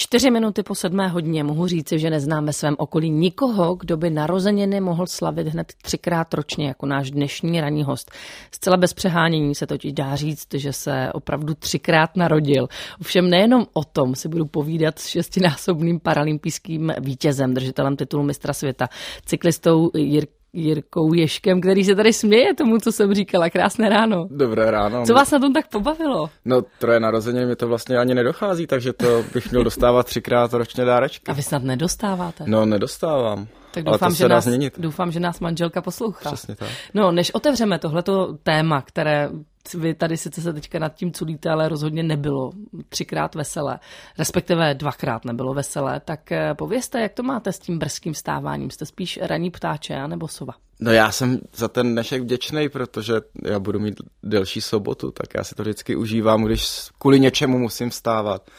Čtyři 0.00 0.30
minuty 0.30 0.62
po 0.62 0.74
sedmé 0.74 1.08
hodině 1.08 1.44
mohu 1.44 1.66
říci, 1.66 1.98
že 1.98 2.10
neznám 2.10 2.46
ve 2.46 2.52
svém 2.52 2.74
okolí 2.78 3.10
nikoho, 3.10 3.74
kdo 3.74 3.96
by 3.96 4.10
narozeniny 4.10 4.80
mohl 4.80 5.06
slavit 5.06 5.46
hned 5.46 5.72
třikrát 5.82 6.34
ročně, 6.34 6.66
jako 6.66 6.86
náš 6.86 7.10
dnešní 7.10 7.60
ranní 7.60 7.84
host. 7.84 8.10
Zcela 8.52 8.76
bez 8.76 8.94
přehánění 8.94 9.54
se 9.54 9.66
totiž 9.66 9.92
dá 9.92 10.16
říct, 10.16 10.54
že 10.54 10.72
se 10.72 11.10
opravdu 11.12 11.54
třikrát 11.54 12.16
narodil. 12.16 12.68
Ovšem 13.00 13.30
nejenom 13.30 13.66
o 13.72 13.84
tom 13.84 14.14
si 14.14 14.28
budu 14.28 14.46
povídat 14.46 14.98
s 14.98 15.06
šestinásobným 15.06 16.00
paralympijským 16.00 16.92
vítězem, 17.00 17.54
držitelem 17.54 17.96
titulu 17.96 18.22
mistra 18.22 18.52
světa, 18.52 18.88
cyklistou 19.24 19.90
Jirk 19.94 20.37
Jirkou 20.52 21.14
Ješkem, 21.14 21.60
který 21.60 21.84
se 21.84 21.94
tady 21.94 22.12
směje 22.12 22.54
tomu, 22.54 22.78
co 22.78 22.92
jsem 22.92 23.14
říkala. 23.14 23.50
Krásné 23.50 23.88
ráno. 23.88 24.28
Dobré 24.30 24.70
ráno. 24.70 25.06
Co 25.06 25.14
vás 25.14 25.30
na 25.30 25.38
tom 25.38 25.52
tak 25.52 25.68
pobavilo? 25.68 26.30
No, 26.44 26.62
troje 26.78 27.00
narozeně 27.00 27.46
mi 27.46 27.56
to 27.56 27.68
vlastně 27.68 27.98
ani 27.98 28.14
nedochází, 28.14 28.66
takže 28.66 28.92
to 28.92 29.24
bych 29.34 29.50
měl 29.50 29.64
dostávat 29.64 30.06
třikrát 30.06 30.52
ročně 30.52 30.84
dárečky. 30.84 31.24
A 31.30 31.32
vy 31.32 31.42
snad 31.42 31.62
nedostáváte? 31.62 32.44
No, 32.46 32.66
nedostávám. 32.66 33.46
Tak 33.84 33.92
doufám, 33.92 34.14
že 34.14 34.28
nás, 34.28 34.44
změnit. 34.44 34.74
doufám, 34.78 35.12
že 35.12 35.20
nás 35.20 35.40
manželka 35.40 35.82
poslouchá. 35.82 36.32
Přesně 36.32 36.56
tak. 36.56 36.68
No, 36.94 37.12
než 37.12 37.30
otevřeme 37.34 37.78
tohleto 37.78 38.38
téma, 38.42 38.82
které 38.82 39.30
vy 39.74 39.94
tady 39.94 40.16
sice 40.16 40.42
se 40.42 40.52
teďka 40.52 40.78
nad 40.78 40.94
tím 40.94 41.12
culíte, 41.12 41.50
ale 41.50 41.68
rozhodně 41.68 42.02
nebylo 42.02 42.52
třikrát 42.88 43.34
veselé, 43.34 43.78
respektive 44.18 44.74
dvakrát 44.74 45.24
nebylo 45.24 45.54
veselé, 45.54 46.00
tak 46.00 46.32
eh, 46.32 46.54
povězte, 46.54 47.00
jak 47.00 47.12
to 47.12 47.22
máte 47.22 47.52
s 47.52 47.58
tím 47.58 47.78
brzkým 47.78 48.12
vstáváním? 48.12 48.70
Jste 48.70 48.86
spíš 48.86 49.18
raní 49.22 49.50
ptáče 49.50 50.08
nebo 50.08 50.28
sova? 50.28 50.54
No 50.80 50.92
já 50.92 51.12
jsem 51.12 51.40
za 51.56 51.68
ten 51.68 51.92
dnešek 51.92 52.22
vděčný, 52.22 52.68
protože 52.68 53.14
já 53.44 53.58
budu 53.58 53.80
mít 53.80 54.00
delší 54.22 54.60
sobotu, 54.60 55.10
tak 55.10 55.26
já 55.34 55.44
si 55.44 55.54
to 55.54 55.62
vždycky 55.62 55.96
užívám, 55.96 56.44
když 56.44 56.68
kvůli 56.98 57.20
něčemu 57.20 57.58
musím 57.58 57.90
vstávat. 57.90 58.50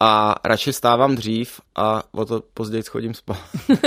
A 0.00 0.34
radši 0.44 0.72
stávám 0.72 1.14
dřív 1.14 1.60
a 1.74 2.02
o 2.12 2.24
to 2.24 2.42
později 2.54 2.82
chodím 2.82 3.14
spát. 3.14 3.38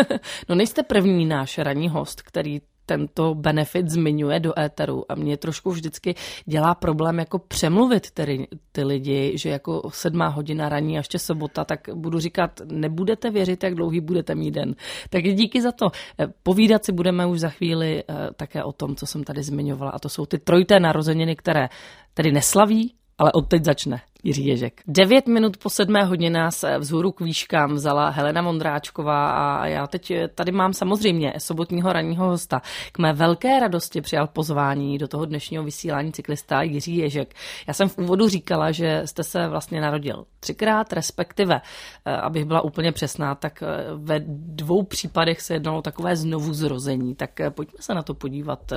no 0.49 0.55
nejste 0.55 0.83
první 0.83 1.25
náš 1.25 1.57
ranní 1.57 1.89
host, 1.89 2.21
který 2.21 2.61
tento 2.89 3.35
benefit 3.35 3.89
zmiňuje 3.89 4.39
do 4.39 4.59
éteru 4.59 5.05
a 5.09 5.15
mě 5.15 5.37
trošku 5.37 5.71
vždycky 5.71 6.15
dělá 6.45 6.75
problém 6.75 7.19
jako 7.19 7.39
přemluvit 7.39 8.11
ty, 8.11 8.47
ty 8.71 8.83
lidi, 8.83 9.37
že 9.37 9.49
jako 9.49 9.89
sedmá 9.93 10.27
hodina 10.27 10.69
raní 10.69 10.97
a 10.97 10.99
ještě 10.99 11.19
sobota, 11.19 11.65
tak 11.65 11.79
budu 11.93 12.19
říkat, 12.19 12.61
nebudete 12.65 13.29
věřit, 13.29 13.63
jak 13.63 13.75
dlouhý 13.75 13.99
budete 14.01 14.35
mít 14.35 14.51
den. 14.51 14.75
Tak 15.09 15.23
díky 15.23 15.61
za 15.61 15.71
to. 15.71 15.91
Eh, 16.19 16.27
povídat 16.43 16.85
si 16.85 16.91
budeme 16.91 17.25
už 17.25 17.39
za 17.39 17.49
chvíli 17.49 18.03
eh, 18.03 18.13
také 18.35 18.63
o 18.63 18.71
tom, 18.71 18.95
co 18.95 19.05
jsem 19.05 19.23
tady 19.23 19.43
zmiňovala 19.43 19.91
a 19.91 19.99
to 19.99 20.09
jsou 20.09 20.25
ty 20.25 20.37
trojité 20.37 20.79
narozeniny, 20.79 21.35
které 21.35 21.69
tedy 22.13 22.31
neslaví, 22.31 22.93
ale 23.17 23.31
od 23.31 23.47
teď 23.47 23.65
začne. 23.65 24.01
Jiří 24.23 24.45
Ježek. 24.45 24.81
Devět 24.87 25.27
minut 25.27 25.57
po 25.57 25.69
sedmé 25.69 26.03
hodině 26.03 26.29
nás 26.29 26.65
vzhůru 26.77 27.11
k 27.11 27.21
výškám 27.21 27.73
vzala 27.73 28.09
Helena 28.09 28.41
Mondráčková 28.41 29.31
a 29.31 29.67
já 29.67 29.87
teď 29.87 30.13
tady 30.35 30.51
mám 30.51 30.73
samozřejmě 30.73 31.33
sobotního 31.37 31.93
ranního 31.93 32.25
hosta. 32.25 32.61
K 32.91 32.99
mé 32.99 33.13
velké 33.13 33.59
radosti 33.59 34.01
přijal 34.01 34.27
pozvání 34.27 34.97
do 34.97 35.07
toho 35.07 35.25
dnešního 35.25 35.63
vysílání 35.63 36.11
cyklista 36.11 36.61
Jiří 36.61 36.97
Ježek. 36.97 37.33
Já 37.67 37.73
jsem 37.73 37.89
v 37.89 37.97
úvodu 37.97 38.29
říkala, 38.29 38.71
že 38.71 39.01
jste 39.05 39.23
se 39.23 39.47
vlastně 39.47 39.81
narodil 39.81 40.25
třikrát, 40.39 40.93
respektive, 40.93 41.61
eh, 42.05 42.15
abych 42.15 42.45
byla 42.45 42.61
úplně 42.61 42.91
přesná, 42.91 43.35
tak 43.35 43.63
eh, 43.63 43.67
ve 43.95 44.19
dvou 44.55 44.83
případech 44.83 45.41
se 45.41 45.53
jednalo 45.53 45.81
takové 45.81 46.15
znovu 46.15 46.53
zrození. 46.53 47.15
Tak 47.15 47.39
eh, 47.39 47.51
pojďme 47.51 47.79
se 47.81 47.93
na 47.93 48.03
to 48.03 48.13
podívat. 48.13 48.73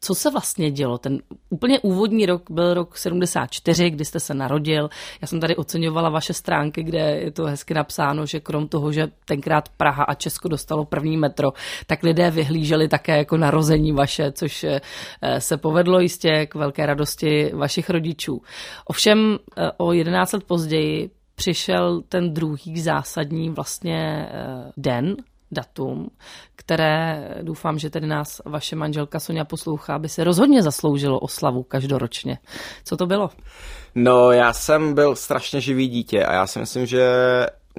Co 0.00 0.14
se 0.14 0.30
vlastně 0.30 0.70
dělo? 0.70 0.98
Ten 0.98 1.18
úplně 1.50 1.80
úvodní 1.80 2.26
rok 2.26 2.50
byl 2.50 2.74
rok 2.74 2.96
74, 2.96 3.90
kdy 3.90 4.04
jste 4.04 4.20
se 4.20 4.34
narodil 4.34 4.77
zmínil. 4.78 4.88
Já 5.22 5.28
jsem 5.28 5.40
tady 5.40 5.56
oceňovala 5.56 6.08
vaše 6.08 6.32
stránky, 6.32 6.82
kde 6.82 6.98
je 6.98 7.30
to 7.30 7.44
hezky 7.44 7.74
napsáno, 7.74 8.26
že 8.26 8.40
krom 8.40 8.68
toho, 8.68 8.92
že 8.92 9.08
tenkrát 9.24 9.68
Praha 9.68 10.04
a 10.04 10.14
Česko 10.14 10.48
dostalo 10.48 10.84
první 10.84 11.16
metro, 11.16 11.52
tak 11.86 12.02
lidé 12.02 12.30
vyhlíželi 12.30 12.88
také 12.88 13.18
jako 13.18 13.36
narození 13.36 13.92
vaše, 13.92 14.32
což 14.32 14.64
eh, 14.64 14.80
se 15.40 15.56
povedlo 15.56 16.00
jistě 16.00 16.46
k 16.46 16.54
velké 16.54 16.86
radosti 16.86 17.50
vašich 17.54 17.90
rodičů. 17.90 18.40
Ovšem 18.84 19.38
eh, 19.56 19.70
o 19.76 19.92
11 19.92 20.32
let 20.32 20.44
později 20.44 21.10
přišel 21.34 22.02
ten 22.08 22.34
druhý 22.34 22.80
zásadní 22.80 23.50
vlastně 23.50 24.28
eh, 24.30 24.72
den, 24.76 25.16
datum, 25.50 26.10
které 26.56 27.30
doufám, 27.42 27.78
že 27.78 27.90
tedy 27.90 28.06
nás 28.06 28.40
vaše 28.44 28.76
manželka 28.76 29.20
Sonja 29.20 29.44
poslouchá, 29.44 29.94
aby 29.94 30.08
se 30.08 30.24
rozhodně 30.24 30.62
zasloužilo 30.62 31.18
oslavu 31.18 31.62
každoročně. 31.62 32.38
Co 32.84 32.96
to 32.96 33.06
bylo? 33.06 33.30
No, 33.94 34.32
já 34.32 34.52
jsem 34.52 34.94
byl 34.94 35.16
strašně 35.16 35.60
živý 35.60 35.88
dítě 35.88 36.24
a 36.24 36.32
já 36.32 36.46
si 36.46 36.58
myslím, 36.58 36.86
že 36.86 37.06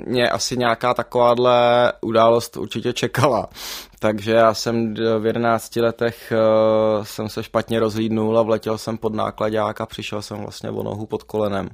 mě 0.05 0.29
asi 0.29 0.57
nějaká 0.57 0.93
takováhle 0.93 1.93
událost 2.01 2.57
určitě 2.57 2.93
čekala. 2.93 3.49
Takže 3.99 4.31
já 4.31 4.53
jsem 4.53 4.93
v 5.19 5.25
11 5.25 5.75
letech 5.75 6.33
uh, 6.33 7.03
jsem 7.03 7.29
se 7.29 7.43
špatně 7.43 7.79
rozhlídnul 7.79 8.39
a 8.39 8.41
vletěl 8.41 8.77
jsem 8.77 8.97
pod 8.97 9.13
nákladák 9.13 9.81
a 9.81 9.85
přišel 9.85 10.21
jsem 10.21 10.37
vlastně 10.37 10.69
o 10.69 10.83
nohu 10.83 11.05
pod 11.05 11.23
kolenem. 11.23 11.69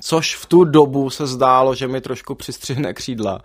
Což 0.00 0.36
v 0.36 0.46
tu 0.46 0.64
dobu 0.64 1.10
se 1.10 1.26
zdálo, 1.26 1.74
že 1.74 1.88
mi 1.88 2.00
trošku 2.00 2.34
přistřihne 2.34 2.94
křídla 2.94 3.40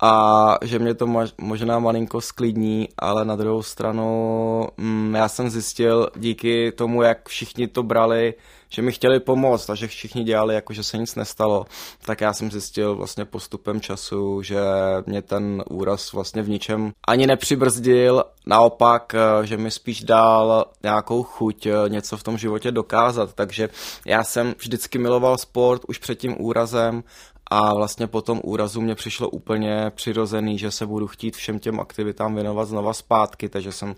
a 0.00 0.58
že 0.62 0.78
mě 0.78 0.94
to 0.94 1.06
možná 1.40 1.78
malinko 1.78 2.20
sklidní, 2.20 2.88
ale 2.98 3.24
na 3.24 3.36
druhou 3.36 3.62
stranu 3.62 4.68
mm, 4.76 5.14
já 5.14 5.28
jsem 5.28 5.50
zjistil 5.50 6.08
díky 6.16 6.72
tomu, 6.72 7.02
jak 7.02 7.28
všichni 7.28 7.68
to 7.68 7.82
brali, 7.82 8.34
že 8.68 8.82
mi 8.82 8.92
chtěli 8.92 9.20
pomoct 9.20 9.70
a 9.70 9.74
že 9.74 9.86
všichni 9.86 10.24
dělali 10.24 10.54
jako, 10.54 10.72
že 10.72 10.82
se 10.82 10.98
nic 10.98 11.14
nestalo, 11.14 11.66
tak 12.06 12.20
já 12.20 12.32
jsem 12.32 12.50
zjistil 12.50 12.96
vlastně 12.96 13.24
postupem 13.24 13.80
času, 13.80 14.42
že 14.42 14.60
mě 15.06 15.22
ten 15.22 15.64
úraz 15.70 16.12
vlastně 16.12 16.42
v 16.42 16.48
ničem 16.48 16.92
ani 17.08 17.26
nepřibrzdil, 17.26 18.24
naopak, 18.46 19.14
eh, 19.14 19.46
že 19.46 19.56
mi 19.56 19.70
spíš 19.70 20.02
dal 20.02 20.64
nějakou 20.82 21.22
chuť 21.22 21.66
eh, 21.66 21.72
něco 21.88 22.16
v 22.16 22.22
tom 22.22 22.38
životě 22.38 22.72
dokázat, 22.72 23.34
takže 23.34 23.68
já 24.06 24.24
jsem 24.24 24.54
vždycky 24.58 24.98
miloval 24.98 25.38
sport 25.38 25.82
už 25.88 25.98
před 25.98 26.14
tím 26.14 26.36
úrazem 26.38 27.04
a 27.50 27.74
vlastně 27.74 28.06
po 28.06 28.22
tom 28.22 28.40
úrazu 28.44 28.80
mě 28.80 28.94
přišlo 28.94 29.28
úplně 29.28 29.90
přirozený, 29.94 30.58
že 30.58 30.70
se 30.70 30.86
budu 30.86 31.06
chtít 31.06 31.36
všem 31.36 31.58
těm 31.58 31.80
aktivitám 31.80 32.34
věnovat 32.34 32.64
znova 32.64 32.92
zpátky, 32.92 33.48
takže 33.48 33.72
jsem 33.72 33.94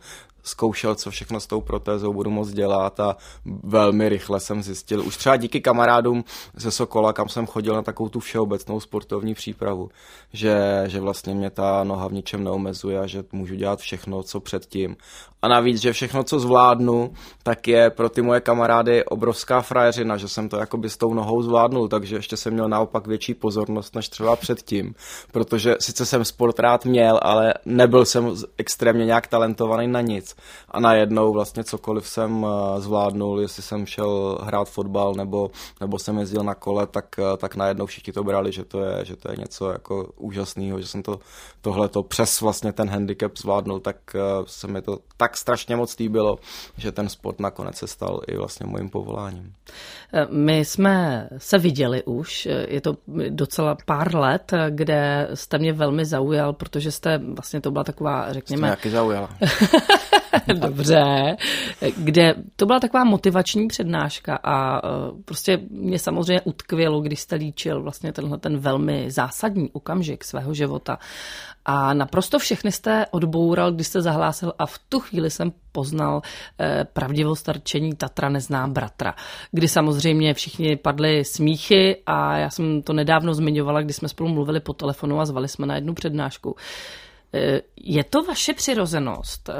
zkoušel, 0.47 0.95
co 0.95 1.11
všechno 1.11 1.41
s 1.41 1.47
tou 1.47 1.61
protézou 1.61 2.13
budu 2.13 2.31
moct 2.31 2.53
dělat 2.53 3.01
a 3.01 3.17
velmi 3.63 4.09
rychle 4.09 4.41
jsem 4.41 4.63
zjistil, 4.63 5.07
už 5.07 5.17
třeba 5.17 5.37
díky 5.37 5.61
kamarádům 5.61 6.25
ze 6.57 6.71
Sokola, 6.71 7.13
kam 7.13 7.29
jsem 7.29 7.47
chodil 7.47 7.75
na 7.75 7.83
takovou 7.83 8.09
tu 8.09 8.21
všeobecnou 8.21 8.81
sportovní 8.81 9.35
přípravu, 9.35 9.91
že, 10.33 10.85
že 10.87 11.01
vlastně 11.01 11.35
mě 11.35 11.51
ta 11.51 11.85
noha 11.85 12.09
v 12.09 12.13
ničem 12.13 12.45
neomezuje 12.45 12.99
a 12.99 13.07
že 13.07 13.25
můžu 13.33 13.55
dělat 13.55 13.79
všechno, 13.79 14.23
co 14.23 14.41
předtím. 14.41 14.97
A 15.43 15.49
navíc, 15.49 15.81
že 15.81 15.93
všechno, 15.93 16.25
co 16.25 16.41
zvládnu, 16.41 17.13
tak 17.43 17.69
je 17.69 17.91
pro 17.91 18.09
ty 18.09 18.23
moje 18.23 18.41
kamarády 18.41 19.05
obrovská 19.05 19.61
frajeřina, 19.61 20.17
že 20.17 20.29
jsem 20.29 20.49
to 20.49 20.57
jakoby 20.57 20.91
s 20.91 20.97
tou 20.97 21.15
nohou 21.15 21.43
zvládnul, 21.43 21.89
takže 21.89 22.17
ještě 22.17 22.37
jsem 22.37 22.53
měl 22.53 22.69
naopak 22.69 23.07
větší 23.07 23.35
pozornost 23.35 23.95
než 23.95 24.09
třeba 24.09 24.37
předtím, 24.37 24.95
protože 25.33 25.77
sice 25.81 26.07
jsem 26.07 26.25
sport 26.25 26.59
rád 26.59 26.85
měl, 26.85 27.21
ale 27.23 27.55
nebyl 27.65 28.05
jsem 28.05 28.35
extrémně 28.59 29.05
nějak 29.05 29.27
talentovaný 29.27 29.89
na 29.89 30.01
nic 30.01 30.36
a 30.69 30.81
najednou 30.81 31.33
vlastně 31.33 31.65
cokoliv 31.65 32.09
jsem 32.09 32.47
eh, 32.47 32.81
zvládnul, 32.81 33.41
jestli 33.41 33.63
jsem 33.63 33.87
šel 33.87 34.39
hrát 34.43 34.69
fotbal 34.69 35.15
nebo, 35.15 35.51
nebo 35.81 35.99
jsem 35.99 36.19
jezdil 36.19 36.43
na 36.43 36.55
kole, 36.55 36.87
tak, 36.87 37.07
eh, 37.19 37.37
tak 37.37 37.57
najednou 37.57 37.87
všichni 37.87 38.13
to 38.13 38.25
brali, 38.25 38.53
že 38.53 38.65
to 38.65 38.81
je, 38.81 39.05
že 39.05 39.17
to 39.17 39.31
je 39.31 39.37
něco 39.37 39.71
jako 39.71 40.11
úžasného, 40.17 40.81
že 40.81 40.87
jsem 40.87 41.03
to 41.03 41.21
tohleto 41.61 42.03
přes 42.03 42.41
vlastně 42.41 42.73
ten 42.73 42.91
handicap 42.91 43.39
zvládnul, 43.39 43.81
tak 43.81 43.97
eh, 44.15 44.21
se 44.47 44.67
mi 44.67 44.83
to 44.83 44.99
tak 45.17 45.37
strašně 45.37 45.77
moc 45.77 45.99
líbilo, 45.99 46.39
že 46.77 46.93
ten 46.93 47.09
sport 47.09 47.41
nakonec 47.41 47.77
se 47.77 47.87
stal 47.87 48.21
i 48.27 48.37
vlastně 48.37 48.67
mojím 48.67 48.91
povoláním. 48.91 49.53
My 50.31 50.65
jsme 50.65 51.29
se 51.39 51.59
viděli 51.59 52.05
už, 52.05 52.49
je 52.69 52.81
to 52.81 52.97
docela 53.29 53.77
pár 53.87 54.17
let, 54.17 54.53
kde 54.71 55.29
jste 55.35 55.59
mě 55.59 55.73
velmi 55.73 56.05
zaujal, 56.05 56.53
protože 56.53 56.93
jste, 56.93 57.19
vlastně 57.19 57.61
to 57.61 57.71
byla 57.71 57.85
taková, 57.85 58.33
řekněme... 58.33 58.77
Jste 58.77 58.91
zaujala. 58.91 59.29
Dobře. 60.55 61.37
Kde 61.97 62.35
to 62.57 62.67
byla 62.67 62.81
taková 62.81 63.05
motivační 63.05 63.69
přednáška 63.69 64.37
a 64.37 64.79
e, 64.79 64.81
prostě 65.25 65.61
mě 65.71 65.99
samozřejmě 65.99 66.41
utkvělo, 66.41 67.01
když 67.01 67.21
jste 67.21 67.37
líčil 67.37 67.83
vlastně 67.83 68.13
tenhle 68.13 68.39
ten 68.39 68.59
velmi 68.59 69.11
zásadní 69.11 69.71
okamžik 69.73 70.25
svého 70.25 70.55
života. 70.55 70.99
A 71.69 71.95
naprosto 71.95 72.39
všechny 72.39 72.73
jste 72.73 73.07
odboural, 73.11 73.73
když 73.73 73.87
jste 73.87 74.03
zahlásil 74.03 74.53
a 74.59 74.67
v 74.67 74.79
tu 74.89 75.01
chvíli 75.01 75.31
jsem 75.31 75.53
poznal 75.73 76.23
eh, 76.61 76.85
pravdivost 76.93 77.49
rčení 77.49 77.95
Tatra 77.95 78.29
nezná 78.29 78.69
bratra, 78.69 79.15
kdy 79.53 79.69
samozřejmě 79.69 80.35
všichni 80.35 80.77
padli 80.77 81.25
smíchy 81.25 82.03
a 82.07 82.37
já 82.37 82.51
jsem 82.51 82.83
to 82.83 82.93
nedávno 82.93 83.35
zmiňovala, 83.35 83.83
když 83.83 83.97
jsme 83.97 84.09
spolu 84.09 84.29
mluvili 84.29 84.61
po 84.61 84.73
telefonu 84.73 85.21
a 85.21 85.25
zvali 85.25 85.49
jsme 85.49 85.67
na 85.67 85.75
jednu 85.75 85.95
přednášku. 85.95 86.57
Eh, 87.35 87.61
je 87.77 88.05
to 88.05 88.23
vaše 88.23 88.55
přirozenost, 88.55 89.49
eh, 89.49 89.55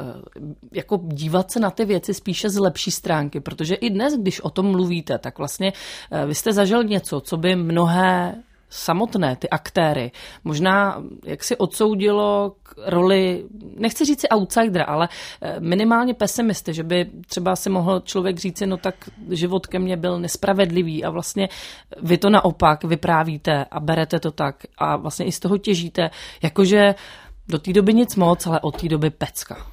jako 0.71 0.99
dívat 1.03 1.51
se 1.51 1.59
na 1.59 1.69
ty 1.69 1.85
věci 1.85 2.13
spíše 2.13 2.49
z 2.49 2.57
lepší 2.57 2.91
stránky, 2.91 3.39
protože 3.39 3.75
i 3.75 3.89
dnes, 3.89 4.17
když 4.17 4.41
o 4.41 4.49
tom 4.49 4.71
mluvíte, 4.71 5.17
tak 5.17 5.37
vlastně 5.37 5.73
eh, 6.11 6.25
vy 6.25 6.35
jste 6.35 6.53
zažil 6.53 6.83
něco, 6.83 7.21
co 7.21 7.37
by 7.37 7.55
mnohé 7.55 8.35
samotné, 8.69 9.35
ty 9.35 9.49
aktéry, 9.49 10.11
možná 10.43 11.03
jak 11.25 11.43
si 11.43 11.57
odsoudilo 11.57 12.55
k 12.63 12.73
roli, 12.85 13.45
nechci 13.77 14.05
říct 14.05 14.21
si 14.21 14.29
outsidera, 14.29 14.85
ale 14.85 15.09
minimálně 15.59 16.13
pesimisty, 16.13 16.73
že 16.73 16.83
by 16.83 17.09
třeba 17.27 17.55
si 17.55 17.69
mohl 17.69 17.99
člověk 17.99 18.37
říci, 18.37 18.65
no 18.65 18.77
tak 18.77 18.95
život 19.29 19.67
ke 19.67 19.79
mně 19.79 19.97
byl 19.97 20.19
nespravedlivý 20.19 21.03
a 21.03 21.09
vlastně 21.09 21.49
vy 22.01 22.17
to 22.17 22.29
naopak 22.29 22.83
vyprávíte 22.83 23.65
a 23.71 23.79
berete 23.79 24.19
to 24.19 24.31
tak 24.31 24.55
a 24.77 24.95
vlastně 24.95 25.25
i 25.25 25.31
z 25.31 25.39
toho 25.39 25.57
těžíte, 25.57 26.09
jakože 26.43 26.95
do 27.49 27.59
té 27.59 27.73
doby 27.73 27.93
nic 27.93 28.15
moc, 28.15 28.47
ale 28.47 28.59
od 28.59 28.81
té 28.81 28.87
doby 28.87 29.09
pecka. 29.09 29.67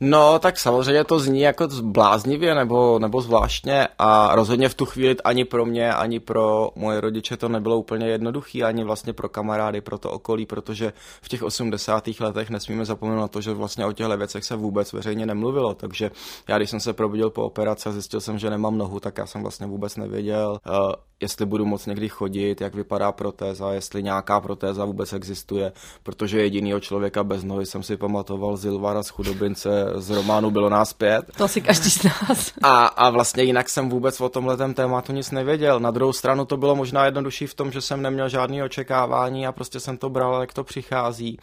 No, 0.00 0.38
tak 0.38 0.58
samozřejmě 0.58 1.04
to 1.04 1.18
zní 1.18 1.40
jako 1.40 1.68
bláznivě 1.82 2.54
nebo, 2.54 2.98
nebo 2.98 3.20
zvláštně 3.20 3.88
a 3.98 4.34
rozhodně 4.34 4.68
v 4.68 4.74
tu 4.74 4.84
chvíli 4.84 5.16
ani 5.24 5.44
pro 5.44 5.66
mě, 5.66 5.94
ani 5.94 6.20
pro 6.20 6.70
moje 6.76 7.00
rodiče 7.00 7.36
to 7.36 7.48
nebylo 7.48 7.78
úplně 7.78 8.06
jednoduché, 8.06 8.62
ani 8.62 8.84
vlastně 8.84 9.12
pro 9.12 9.28
kamarády, 9.28 9.80
pro 9.80 9.98
to 9.98 10.10
okolí, 10.10 10.46
protože 10.46 10.92
v 11.22 11.28
těch 11.28 11.42
80. 11.42 12.08
letech 12.20 12.50
nesmíme 12.50 12.84
zapomenout 12.84 13.20
na 13.20 13.28
to, 13.28 13.40
že 13.40 13.52
vlastně 13.52 13.86
o 13.86 13.92
těchto 13.92 14.16
věcech 14.16 14.44
se 14.44 14.56
vůbec 14.56 14.92
veřejně 14.92 15.26
nemluvilo, 15.26 15.74
takže 15.74 16.10
já 16.48 16.56
když 16.56 16.70
jsem 16.70 16.80
se 16.80 16.92
probudil 16.92 17.30
po 17.30 17.42
operaci 17.42 17.88
a 17.88 17.92
zjistil 17.92 18.20
jsem, 18.20 18.38
že 18.38 18.50
nemám 18.50 18.78
nohu, 18.78 19.00
tak 19.00 19.18
já 19.18 19.26
jsem 19.26 19.42
vlastně 19.42 19.66
vůbec 19.66 19.96
nevěděl, 19.96 20.58
uh, 20.68 20.92
jestli 21.20 21.46
budu 21.46 21.64
moc 21.64 21.86
někdy 21.86 22.08
chodit, 22.08 22.60
jak 22.60 22.74
vypadá 22.74 23.12
protéza, 23.12 23.72
jestli 23.72 24.02
nějaká 24.02 24.40
protéza 24.40 24.84
vůbec 24.84 25.12
existuje, 25.12 25.72
protože 26.02 26.42
jedinýho 26.42 26.80
člověka 26.80 27.24
bez 27.24 27.44
nohy 27.44 27.66
jsem 27.66 27.82
si 27.82 27.96
pamatoval 27.96 28.56
Zilvara 28.56 29.02
z 29.02 29.08
chudobince 29.08 29.70
z 29.94 30.10
románu 30.10 30.50
Bylo 30.50 30.68
nás 30.68 30.92
pět. 30.92 31.24
To 31.36 31.44
asi 31.44 31.60
každý 31.60 31.90
z 31.90 32.02
nás. 32.02 32.52
A, 32.62 32.86
a 32.86 33.10
vlastně 33.10 33.42
jinak 33.42 33.68
jsem 33.68 33.88
vůbec 33.88 34.20
o 34.20 34.28
tomhle 34.28 34.74
tématu 34.74 35.12
nic 35.12 35.30
nevěděl. 35.30 35.80
Na 35.80 35.90
druhou 35.90 36.12
stranu 36.12 36.44
to 36.44 36.56
bylo 36.56 36.76
možná 36.76 37.04
jednodušší 37.04 37.46
v 37.46 37.54
tom, 37.54 37.72
že 37.72 37.80
jsem 37.80 38.02
neměl 38.02 38.28
žádné 38.28 38.64
očekávání 38.64 39.46
a 39.46 39.52
prostě 39.52 39.80
jsem 39.80 39.98
to 39.98 40.10
bral, 40.10 40.40
jak 40.40 40.52
to 40.52 40.64
přichází. 40.64 41.38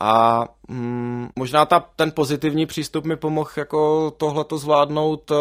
A 0.00 0.44
mm, 0.68 1.28
možná 1.36 1.66
ta, 1.66 1.80
ten 1.96 2.12
pozitivní 2.12 2.66
přístup 2.66 3.04
mi 3.04 3.16
pomohl 3.16 3.50
jako 3.56 4.10
tohleto 4.10 4.58
zvládnout 4.58 5.30
uh, 5.30 5.36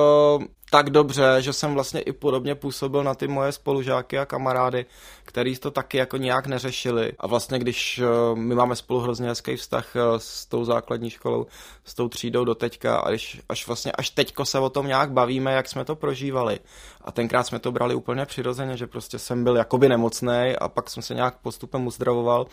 tak 0.70 0.90
dobře, 0.90 1.36
že 1.40 1.54
jsem 1.54 1.74
vlastně 1.74 2.02
i 2.02 2.12
podobně 2.12 2.56
působil 2.56 3.04
na 3.04 3.16
ty 3.16 3.28
moje 3.28 3.52
spolužáky 3.52 4.20
a 4.20 4.26
kamarády, 4.26 4.86
který 5.24 5.58
to 5.58 5.72
taky 5.72 5.98
jako 5.98 6.18
nějak 6.18 6.48
neřešili. 6.48 7.12
A 7.20 7.28
vlastně 7.28 7.60
když 7.60 8.00
uh, 8.00 8.38
my 8.38 8.56
máme 8.56 8.76
spolu 8.76 9.00
hrozně 9.00 9.28
hezký 9.28 9.56
vztah 9.56 9.96
uh, 9.96 10.02
s 10.18 10.46
tou 10.46 10.66
základní 10.66 11.10
školou, 11.10 11.46
s 11.86 11.94
tou 11.94 12.10
třídou 12.10 12.46
do 12.46 12.56
teďka 12.56 12.98
a 12.98 13.10
když, 13.10 13.42
až 13.50 13.68
vlastně 13.68 13.92
až 13.92 14.10
teďko 14.10 14.46
se 14.46 14.60
o 14.60 14.70
tom 14.70 14.88
nějak 14.88 15.12
bavíme, 15.12 15.54
jak 15.54 15.68
jsme 15.68 15.86
to 15.86 15.96
prožívali. 15.96 16.60
A 17.02 17.12
tenkrát 17.12 17.44
jsme 17.44 17.60
to 17.60 17.72
brali 17.72 17.96
úplně 17.96 18.26
přirozeně, 18.26 18.78
že 18.78 18.88
prostě 18.88 19.20
jsem 19.20 19.44
byl 19.44 19.56
jakoby 19.58 19.90
nemocný 19.90 20.56
a 20.62 20.68
pak 20.68 20.90
jsem 20.90 21.04
se 21.04 21.14
nějak 21.14 21.38
postupem 21.38 21.88
uzdravoval 21.88 22.48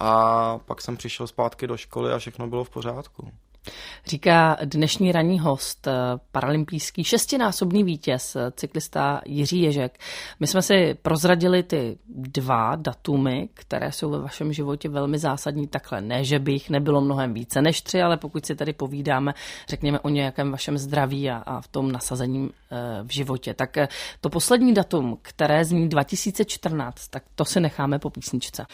a 0.00 0.58
pak 0.58 0.82
jsem 0.82 0.96
přišel 0.96 1.26
zpátky 1.26 1.66
do 1.66 1.76
školy 1.76 2.12
a 2.12 2.18
všechno 2.18 2.46
bylo 2.46 2.64
v 2.64 2.70
pořádku. 2.70 3.32
Říká 4.06 4.56
dnešní 4.64 5.12
ranní 5.12 5.38
host, 5.38 5.86
eh, 5.86 5.92
paralympijský 6.32 7.04
šestinásobný 7.04 7.84
vítěz, 7.84 8.36
eh, 8.36 8.50
cyklista 8.50 9.20
Jiří 9.26 9.62
Ježek. 9.62 9.98
My 10.40 10.46
jsme 10.46 10.62
si 10.62 10.94
prozradili 11.02 11.62
ty 11.62 11.98
dva 12.08 12.76
datumy, 12.76 13.48
které 13.54 13.92
jsou 13.92 14.10
ve 14.10 14.18
vašem 14.18 14.52
životě 14.52 14.88
velmi 14.88 15.18
zásadní. 15.18 15.66
Takhle 15.66 16.00
ne, 16.00 16.24
že 16.24 16.38
by 16.38 16.52
jich 16.52 16.70
nebylo 16.70 17.00
mnohem 17.00 17.34
více 17.34 17.62
než 17.62 17.82
tři, 17.82 18.02
ale 18.02 18.16
pokud 18.16 18.46
si 18.46 18.54
tady 18.54 18.72
povídáme, 18.72 19.34
řekněme 19.68 20.00
o 20.00 20.08
nějakém 20.08 20.50
vašem 20.50 20.78
zdraví 20.78 21.30
a, 21.30 21.36
a 21.36 21.60
v 21.60 21.68
tom 21.68 21.92
nasazení 21.92 22.50
eh, 22.50 22.76
v 23.02 23.12
životě. 23.12 23.54
Tak 23.54 23.76
to 24.20 24.30
poslední 24.30 24.74
datum, 24.74 25.18
které 25.22 25.64
zní 25.64 25.88
2014, 25.88 27.08
tak 27.08 27.22
to 27.34 27.44
si 27.44 27.60
necháme 27.60 27.98
po 27.98 28.10
písničce. 28.10 28.66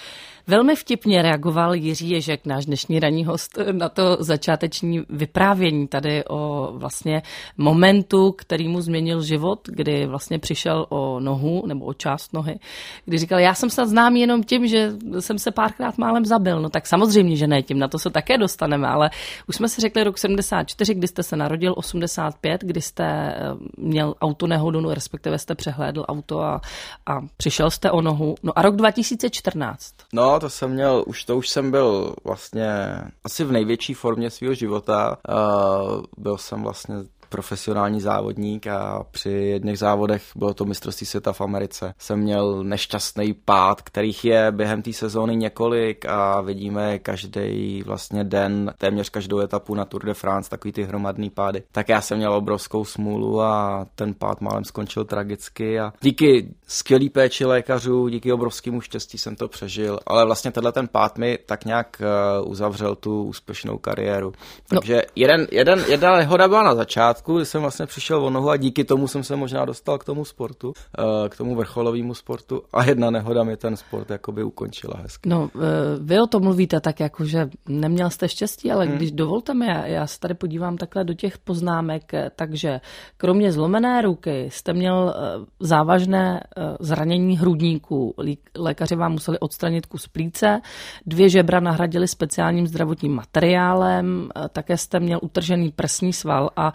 Velmi 0.47 0.77
vtipně 0.77 1.23
reagoval 1.23 1.75
Jiří 1.75 2.11
Ježek, 2.11 2.47
náš 2.47 2.67
dnešní 2.67 3.01
ranní 3.01 3.25
host, 3.25 3.59
na 3.73 3.89
to 3.89 4.17
začáteční 4.21 5.03
vyprávění 5.09 5.89
tady 5.89 6.25
o 6.25 6.73
vlastně 6.73 7.23
momentu, 7.57 8.33
který 8.33 8.69
mu 8.69 8.81
změnil 8.81 9.23
život, 9.23 9.61
kdy 9.69 10.07
vlastně 10.07 10.39
přišel 10.39 10.87
o 10.89 11.21
nohu 11.21 11.67
nebo 11.67 11.85
o 11.85 11.95
část 11.95 12.33
nohy, 12.33 12.59
kdy 13.05 13.19
říkal, 13.19 13.39
já 13.39 13.55
jsem 13.55 13.71
snad 13.71 13.89
znám 13.89 14.17
jenom 14.17 14.45
tím, 14.45 14.67
že 14.67 14.93
jsem 15.21 15.39
se 15.39 15.51
párkrát 15.51 15.99
málem 15.99 16.25
zabil. 16.25 16.61
No 16.61 16.71
tak 16.71 16.87
samozřejmě, 16.87 17.37
že 17.37 17.47
ne 17.47 17.63
tím, 17.63 17.79
na 17.79 17.89
to 17.89 17.99
se 17.99 18.11
také 18.11 18.39
dostaneme, 18.39 18.89
ale 18.89 19.11
už 19.49 19.57
jsme 19.57 19.69
si 19.69 19.81
řekli 19.81 20.05
rok 20.05 20.19
74, 20.19 20.95
kdy 20.95 21.09
jste 21.09 21.23
se 21.23 21.37
narodil, 21.37 21.75
85, 21.77 22.61
kdy 22.65 22.81
jste 22.81 23.05
eh, 23.05 23.37
měl 23.79 24.15
auto 24.21 24.47
nehodu, 24.47 24.81
no, 24.81 24.95
respektive 24.95 25.39
jste 25.39 25.55
přehlédl 25.55 26.05
auto 26.09 26.41
a, 26.41 26.61
a 27.07 27.21
přišel 27.37 27.71
jste 27.71 27.91
o 27.91 28.01
nohu. 28.01 28.35
No 28.43 28.59
a 28.59 28.63
rok 28.63 28.77
2014. 28.77 29.95
No, 30.13 30.34
to 30.41 30.51
jsem 30.51 30.71
měl, 30.71 31.05
už 31.07 31.25
to 31.25 31.37
už 31.37 31.49
jsem 31.49 31.71
byl 31.71 32.15
vlastně 32.25 32.99
asi 33.25 33.45
v 33.45 33.53
největší 33.53 33.95
formě 33.95 34.31
svého 34.31 34.55
života. 34.55 35.19
Uh, 35.29 36.03
byl 36.19 36.39
jsem 36.39 36.63
vlastně 36.63 36.95
profesionální 37.29 38.01
závodník 38.01 38.67
a 38.67 39.05
při 39.11 39.31
jedných 39.31 39.79
závodech, 39.79 40.23
bylo 40.37 40.55
to 40.55 40.65
mistrovství 40.65 41.07
světa 41.07 41.33
v 41.33 41.41
Americe, 41.41 41.95
jsem 41.99 42.19
měl 42.19 42.65
nešťastný 42.65 43.35
pád, 43.45 43.83
kterých 43.83 44.25
je 44.25 44.53
během 44.53 44.83
té 44.83 44.93
sezóny 44.93 45.37
několik 45.37 46.07
a 46.07 46.41
vidíme 46.41 46.99
každý 46.99 47.83
vlastně 47.83 48.25
den, 48.25 48.75
téměř 48.79 49.09
každou 49.09 49.41
etapu 49.41 49.75
na 49.75 49.85
Tour 49.85 50.05
de 50.05 50.15
France, 50.15 50.51
takový 50.51 50.73
ty 50.73 50.83
hromadný 50.83 51.31
pády. 51.31 51.63
Tak 51.73 51.89
já 51.89 52.01
jsem 52.01 52.19
měl 52.19 52.35
obrovskou 52.35 52.85
smůlu 52.85 53.43
a 53.43 53.87
ten 53.95 54.15
pád 54.15 54.41
málem 54.41 54.65
skončil 54.65 55.05
tragicky 55.05 55.81
a 55.81 55.93
díky 56.01 56.55
skvělý 56.67 57.11
péči 57.11 57.45
lékařů, 57.45 58.09
díky 58.09 58.33
obrovskému 58.33 58.81
štěstí 58.81 59.19
jsem 59.19 59.37
to 59.37 59.49
přežil, 59.49 59.99
ale 60.07 60.27
vlastně 60.27 60.53
tenhle 60.53 60.73
ten 60.73 60.89
pád 60.89 61.19
mi 61.19 61.39
tak 61.47 61.65
nějak 61.65 62.03
uh, 62.41 62.51
uzavřel 62.51 62.95
tu 62.95 63.23
úspěšnou 63.23 63.79
kariéru. 63.79 64.33
No. 64.73 64.81
Takže 64.81 64.95
no. 64.95 65.03
jeden, 65.17 65.47
jeden, 65.51 65.85
jedna 65.89 66.17
nehoda 66.17 66.49
byla 66.49 66.63
na 66.63 66.75
začátku, 66.75 67.24
začátku, 67.25 67.37
kdy 67.37 67.47
jsem 67.47 67.61
vlastně 67.61 67.87
přišel 67.87 68.25
o 68.25 68.31
nohu 68.31 68.51
a 68.51 68.57
díky 68.57 68.85
tomu 68.85 69.09
jsem 69.09 69.25
se 69.25 69.37
možná 69.37 69.65
dostal 69.65 69.99
k 69.99 70.05
tomu 70.05 70.25
sportu, 70.25 70.73
eh, 70.99 71.29
k 71.29 71.37
tomu 71.37 71.57
vrcholovému 71.57 72.15
sportu 72.15 72.63
a 72.73 72.85
jedna 72.85 73.11
nehoda 73.11 73.45
mi 73.45 73.57
ten 73.57 73.77
sport 73.77 74.11
jakoby 74.11 74.45
ukončila 74.45 74.95
hezky. 75.03 75.29
No, 75.29 75.51
eh, 75.55 75.59
vy 76.01 76.21
o 76.21 76.27
tom 76.27 76.43
mluvíte 76.43 76.81
tak 76.81 77.01
jako, 77.01 77.25
že 77.25 77.49
neměl 77.69 78.11
jste 78.11 78.29
štěstí, 78.29 78.73
ale 78.73 78.87
hmm. 78.87 78.97
když 78.97 79.13
dovolte 79.13 79.55
mi, 79.55 79.67
já, 79.67 80.07
se 80.07 80.21
tady 80.21 80.35
podívám 80.35 80.77
takhle 80.77 81.05
do 81.05 81.15
těch 81.15 81.39
poznámek, 81.39 82.15
eh, 82.15 82.31
takže 82.37 82.81
kromě 83.17 83.53
zlomené 83.53 84.03
ruky 84.03 84.51
jste 84.51 84.73
měl 84.73 85.15
závažné 85.61 86.41
zranění 86.81 87.39
hrudníků. 87.39 88.15
Lékaři 88.59 88.97
vám 88.97 89.13
museli 89.13 89.39
odstranit 89.39 89.87
kus 89.87 90.09
plíce, 90.09 90.61
dvě 91.07 91.29
žebra 91.29 91.61
nahradili 91.61 92.09
speciálním 92.09 92.67
zdravotním 92.67 93.15
materiálem, 93.15 94.29
také 94.53 94.77
jste 94.77 95.01
měl 95.01 95.19
utržený 95.23 95.73
prsní 95.73 96.13
sval 96.13 96.51
a 96.57 96.73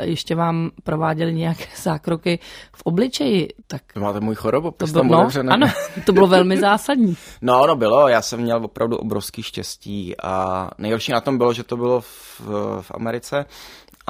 ještě 0.00 0.34
vám 0.34 0.70
prováděli 0.84 1.34
nějaké 1.34 1.64
zákroky 1.82 2.38
v 2.76 2.82
obličeji. 2.84 3.48
Tak 3.66 3.82
Máte 3.96 4.20
můj 4.20 4.34
chorobu, 4.34 4.70
to 4.70 4.86
bylo, 4.86 5.04
no, 5.04 5.28
ano, 5.48 5.66
to 6.06 6.12
bylo 6.12 6.26
velmi 6.26 6.56
zásadní. 6.60 7.16
no, 7.42 7.66
no 7.66 7.76
bylo, 7.76 8.08
já 8.08 8.22
jsem 8.22 8.40
měl 8.40 8.64
opravdu 8.64 8.96
obrovský 8.96 9.42
štěstí 9.42 10.14
a 10.22 10.70
nejhorší 10.78 11.12
na 11.12 11.20
tom 11.20 11.38
bylo, 11.38 11.52
že 11.52 11.64
to 11.64 11.76
bylo 11.76 12.00
v, 12.00 12.40
v 12.80 12.90
Americe 12.94 13.44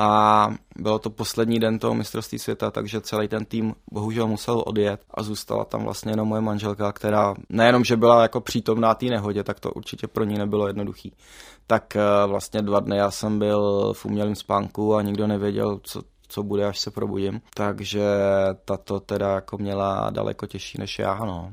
a 0.00 0.50
bylo 0.76 0.98
to 0.98 1.10
poslední 1.10 1.58
den 1.58 1.78
toho 1.78 1.94
mistrovství 1.94 2.38
světa, 2.38 2.70
takže 2.70 3.00
celý 3.00 3.28
ten 3.28 3.44
tým 3.44 3.74
bohužel 3.92 4.26
musel 4.26 4.62
odjet 4.66 5.00
a 5.14 5.22
zůstala 5.22 5.64
tam 5.64 5.84
vlastně 5.84 6.12
jenom 6.12 6.28
moje 6.28 6.40
manželka, 6.40 6.92
která 6.92 7.34
nejenom, 7.48 7.84
že 7.84 7.96
byla 7.96 8.22
jako 8.22 8.40
přítomná 8.40 8.94
té 8.94 9.06
nehodě, 9.06 9.44
tak 9.44 9.60
to 9.60 9.72
určitě 9.72 10.06
pro 10.06 10.24
ní 10.24 10.38
nebylo 10.38 10.66
jednoduchý. 10.66 11.12
Tak 11.66 11.96
eh, 11.96 12.26
vlastně 12.26 12.62
dva 12.62 12.80
dny 12.80 12.96
já 12.96 13.10
jsem 13.10 13.38
byl 13.38 13.92
v 13.92 14.04
umělém 14.04 14.34
spánku 14.34 14.94
a 14.94 15.02
nikdo 15.02 15.26
nevěděl, 15.26 15.80
co, 15.82 16.02
co 16.28 16.42
bude, 16.42 16.66
až 16.66 16.80
se 16.80 16.90
probudím. 16.90 17.40
Takže 17.54 18.04
tato 18.64 19.00
teda 19.00 19.34
jako 19.34 19.58
měla 19.58 20.10
daleko 20.10 20.46
těžší 20.46 20.78
než 20.78 20.98
já, 20.98 21.14
no. 21.24 21.52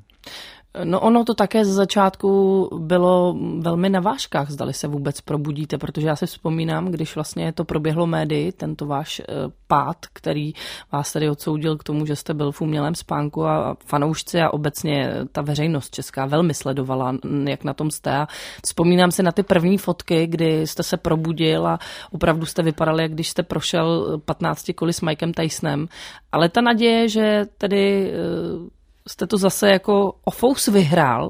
No 0.84 1.00
ono 1.00 1.24
to 1.24 1.34
také 1.34 1.66
ze 1.66 1.74
začátku 1.74 2.70
bylo 2.80 3.36
velmi 3.60 3.90
na 3.90 4.00
vážkách, 4.00 4.50
zdali 4.50 4.74
se 4.74 4.88
vůbec 4.88 5.22
probudíte, 5.22 5.78
protože 5.78 6.08
já 6.08 6.16
si 6.16 6.26
vzpomínám, 6.26 6.86
když 6.86 7.16
vlastně 7.16 7.54
to 7.54 7.66
proběhlo 7.66 8.08
médii, 8.08 8.52
tento 8.52 8.86
váš 8.86 9.20
eh, 9.20 9.24
pád, 9.68 9.98
který 10.14 10.54
vás 10.92 11.14
tady 11.14 11.30
odsoudil 11.30 11.78
k 11.78 11.84
tomu, 11.84 12.06
že 12.06 12.16
jste 12.16 12.34
byl 12.34 12.52
v 12.52 12.62
umělém 12.62 12.96
spánku 12.96 13.46
a 13.46 13.78
fanoušci 13.86 14.42
a 14.42 14.54
obecně 14.54 15.14
ta 15.32 15.42
veřejnost 15.42 15.96
česká 15.96 16.26
velmi 16.26 16.54
sledovala, 16.54 17.16
jak 17.48 17.64
na 17.64 17.74
tom 17.74 17.92
jste. 17.92 18.12
A 18.12 18.28
vzpomínám 18.66 19.12
si 19.12 19.24
na 19.24 19.32
ty 19.32 19.44
první 19.44 19.78
fotky, 19.78 20.28
kdy 20.28 20.68
jste 20.68 20.84
se 20.84 20.98
probudil 20.98 21.68
a 21.68 21.80
opravdu 22.12 22.46
jste 22.46 22.64
vypadali, 22.64 23.04
jak 23.04 23.12
když 23.12 23.30
jste 23.30 23.44
prošel 23.44 24.20
15 24.26 24.72
koly 24.76 24.94
s 24.94 25.02
Mikem 25.02 25.34
Tysonem. 25.34 25.88
Ale 26.32 26.50
ta 26.50 26.62
naděje, 26.62 27.10
že 27.10 27.46
tedy 27.58 28.12
eh, 28.14 28.77
jste 29.08 29.28
to 29.28 29.38
zase 29.38 29.70
jako 29.70 30.14
ofous 30.26 30.68
vyhrál 30.68 31.30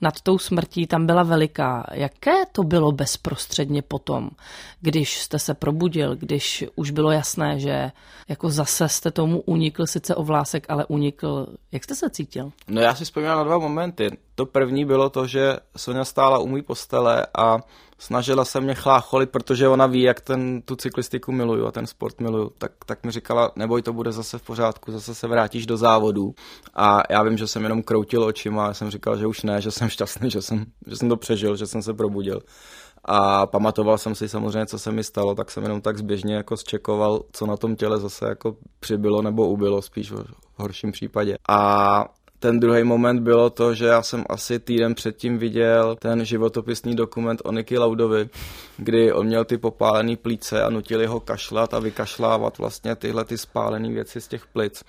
nad 0.00 0.20
tou 0.20 0.38
smrtí, 0.38 0.86
tam 0.86 1.06
byla 1.06 1.22
veliká. 1.22 1.86
Jaké 1.92 2.46
to 2.52 2.62
bylo 2.62 2.92
bezprostředně 2.92 3.82
potom, 3.82 4.30
když 4.80 5.18
jste 5.18 5.38
se 5.38 5.54
probudil, 5.54 6.16
když 6.16 6.64
už 6.76 6.90
bylo 6.90 7.10
jasné, 7.10 7.58
že 7.58 7.90
jako 8.28 8.50
zase 8.50 8.88
jste 8.88 9.10
tomu 9.10 9.40
unikl 9.40 9.86
sice 9.86 10.14
o 10.14 10.22
vlásek, 10.22 10.66
ale 10.68 10.86
unikl. 10.86 11.46
Jak 11.72 11.84
jste 11.84 11.94
se 11.94 12.10
cítil? 12.10 12.52
No 12.68 12.80
já 12.80 12.94
si 12.94 13.04
vzpomínám 13.04 13.38
na 13.38 13.44
dva 13.44 13.58
momenty. 13.58 14.10
To 14.34 14.46
první 14.46 14.84
bylo 14.84 15.10
to, 15.10 15.26
že 15.26 15.56
Sonja 15.76 16.04
stála 16.04 16.38
u 16.38 16.48
mý 16.48 16.62
postele 16.62 17.26
a 17.38 17.58
snažila 17.98 18.44
se 18.44 18.60
mě 18.60 18.74
chlácholit, 18.74 19.30
protože 19.30 19.68
ona 19.68 19.86
ví, 19.86 20.02
jak 20.02 20.20
ten, 20.20 20.62
tu 20.62 20.76
cyklistiku 20.76 21.32
miluju 21.32 21.66
a 21.66 21.72
ten 21.72 21.86
sport 21.86 22.20
miluju, 22.20 22.52
tak, 22.58 22.72
tak 22.86 23.04
mi 23.04 23.10
říkala, 23.10 23.52
neboj, 23.56 23.82
to 23.82 23.92
bude 23.92 24.12
zase 24.12 24.38
v 24.38 24.42
pořádku, 24.42 24.92
zase 24.92 25.14
se 25.14 25.28
vrátíš 25.28 25.66
do 25.66 25.76
závodu. 25.76 26.34
A 26.74 27.02
já 27.10 27.22
vím, 27.22 27.38
že 27.38 27.46
jsem 27.46 27.62
jenom 27.62 27.82
kroutil 27.82 28.24
očima 28.24 28.66
a 28.66 28.74
jsem 28.74 28.90
říkal, 28.90 29.18
že 29.18 29.26
už 29.26 29.42
ne, 29.42 29.60
že 29.60 29.70
jsem 29.70 29.88
šťastný, 29.88 30.30
že 30.30 30.42
jsem, 30.42 30.64
že 30.86 30.96
jsem 30.96 31.08
to 31.08 31.16
přežil, 31.16 31.56
že 31.56 31.66
jsem 31.66 31.82
se 31.82 31.94
probudil. 31.94 32.40
A 33.04 33.46
pamatoval 33.46 33.98
jsem 33.98 34.14
si 34.14 34.28
samozřejmě, 34.28 34.66
co 34.66 34.78
se 34.78 34.92
mi 34.92 35.04
stalo, 35.04 35.34
tak 35.34 35.50
jsem 35.50 35.62
jenom 35.62 35.80
tak 35.80 35.98
zběžně 35.98 36.34
jako 36.34 36.56
zčekoval, 36.56 37.22
co 37.32 37.46
na 37.46 37.56
tom 37.56 37.76
těle 37.76 38.00
zase 38.00 38.28
jako 38.28 38.56
přibylo 38.80 39.22
nebo 39.22 39.48
ubylo, 39.48 39.82
spíš 39.82 40.12
v 40.12 40.24
horším 40.56 40.92
případě. 40.92 41.36
A 41.48 42.04
ten 42.42 42.60
druhý 42.60 42.84
moment 42.84 43.20
bylo 43.20 43.50
to, 43.50 43.74
že 43.74 43.86
já 43.86 44.02
jsem 44.02 44.24
asi 44.28 44.58
týden 44.58 44.94
předtím 44.94 45.38
viděl 45.38 45.96
ten 45.98 46.24
životopisný 46.24 46.96
dokument 46.96 47.42
o 47.44 47.52
Niky 47.52 47.78
Laudovi, 47.78 48.28
kdy 48.76 49.12
on 49.12 49.26
měl 49.26 49.44
ty 49.44 49.58
popálené 49.58 50.16
plíce 50.16 50.62
a 50.62 50.70
nutili 50.70 51.06
ho 51.06 51.20
kašlat 51.20 51.74
a 51.74 51.78
vykašlávat 51.78 52.58
vlastně 52.58 52.96
tyhle 52.96 53.24
ty 53.24 53.38
spálené 53.38 53.88
věci 53.88 54.20
z 54.20 54.28
těch 54.28 54.46
plic. 54.46 54.84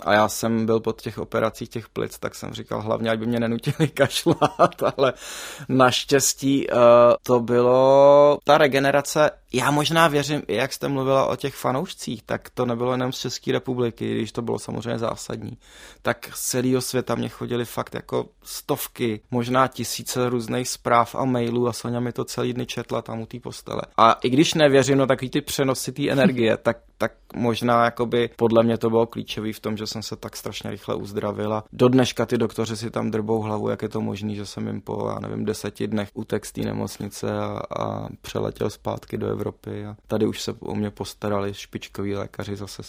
A 0.00 0.12
já 0.12 0.28
jsem 0.28 0.66
byl 0.66 0.80
pod 0.80 1.02
těch 1.02 1.18
operacích 1.18 1.68
těch 1.68 1.88
plic, 1.88 2.18
tak 2.18 2.34
jsem 2.34 2.54
říkal 2.54 2.82
hlavně, 2.82 3.10
ať 3.10 3.18
by 3.18 3.26
mě 3.26 3.40
nenutili 3.40 3.88
kašlat, 3.94 4.82
ale 4.96 5.12
naštěstí 5.68 6.66
uh, 6.70 6.78
to 7.22 7.40
bylo 7.40 8.38
ta 8.44 8.58
regenerace. 8.58 9.30
Já 9.52 9.70
možná 9.70 10.08
věřím, 10.08 10.42
jak 10.48 10.72
jste 10.72 10.88
mluvila 10.88 11.26
o 11.26 11.36
těch 11.36 11.54
fanoušcích, 11.54 12.22
tak 12.22 12.50
to 12.50 12.66
nebylo 12.66 12.92
jenom 12.92 13.12
z 13.12 13.18
České 13.18 13.52
republiky, 13.52 14.14
když 14.14 14.32
to 14.32 14.42
bylo 14.42 14.58
samozřejmě 14.58 14.98
zásadní. 14.98 15.58
Tak 16.02 16.30
z 16.34 16.50
celého 16.50 16.80
světa 16.80 17.14
mě 17.14 17.28
chodili 17.28 17.64
fakt 17.64 17.94
jako 17.94 18.28
stovky, 18.42 19.20
možná 19.30 19.68
tisíce 19.68 20.28
různých 20.28 20.68
zpráv 20.68 21.14
a 21.14 21.24
mailů 21.24 21.68
a 21.68 21.72
Sonja 21.72 22.00
mi 22.00 22.12
to 22.12 22.24
celý 22.24 22.52
dny 22.52 22.66
četla 22.66 23.02
tam 23.02 23.20
u 23.20 23.26
té 23.26 23.40
postele. 23.40 23.82
A 23.96 24.12
i 24.12 24.30
když 24.30 24.54
nevěřím, 24.54 24.98
no 24.98 25.06
takový 25.06 25.30
ty 25.30 25.40
přenosy 25.40 25.92
té 25.92 26.10
energie, 26.10 26.56
tak 26.62 26.76
tak 26.98 27.12
možná 27.34 27.84
jakoby 27.84 28.30
podle 28.36 28.62
mě 28.62 28.78
to 28.78 28.90
bylo 28.90 29.06
klíčový 29.06 29.52
v 29.52 29.60
tom, 29.60 29.76
že 29.76 29.86
jsem 29.86 30.02
se 30.02 30.16
tak 30.16 30.36
strašně 30.36 30.70
rychle 30.70 30.94
uzdravil 30.94 31.54
a 31.54 31.64
do 31.72 31.88
dneška 31.88 32.26
ty 32.26 32.38
doktoři 32.38 32.76
si 32.76 32.90
tam 32.90 33.10
drbou 33.10 33.40
hlavu, 33.40 33.68
jak 33.68 33.82
je 33.82 33.88
to 33.88 34.00
možné, 34.00 34.34
že 34.34 34.46
jsem 34.46 34.66
jim 34.66 34.80
po, 34.80 35.10
já 35.14 35.20
nevím, 35.28 35.44
deseti 35.44 35.86
dnech 35.86 36.08
utek 36.14 36.46
z 36.46 36.52
té 36.52 36.60
nemocnice 36.60 37.38
a, 37.38 37.60
a 37.78 38.08
přeletěl 38.22 38.70
zpátky 38.70 39.18
do 39.18 39.28
Evropy 39.28 39.86
a 39.86 39.96
tady 40.06 40.26
už 40.26 40.42
se 40.42 40.52
o 40.60 40.74
mě 40.74 40.90
postarali 40.90 41.54
špičkoví 41.54 42.14
lékaři 42.14 42.56
zase 42.56 42.82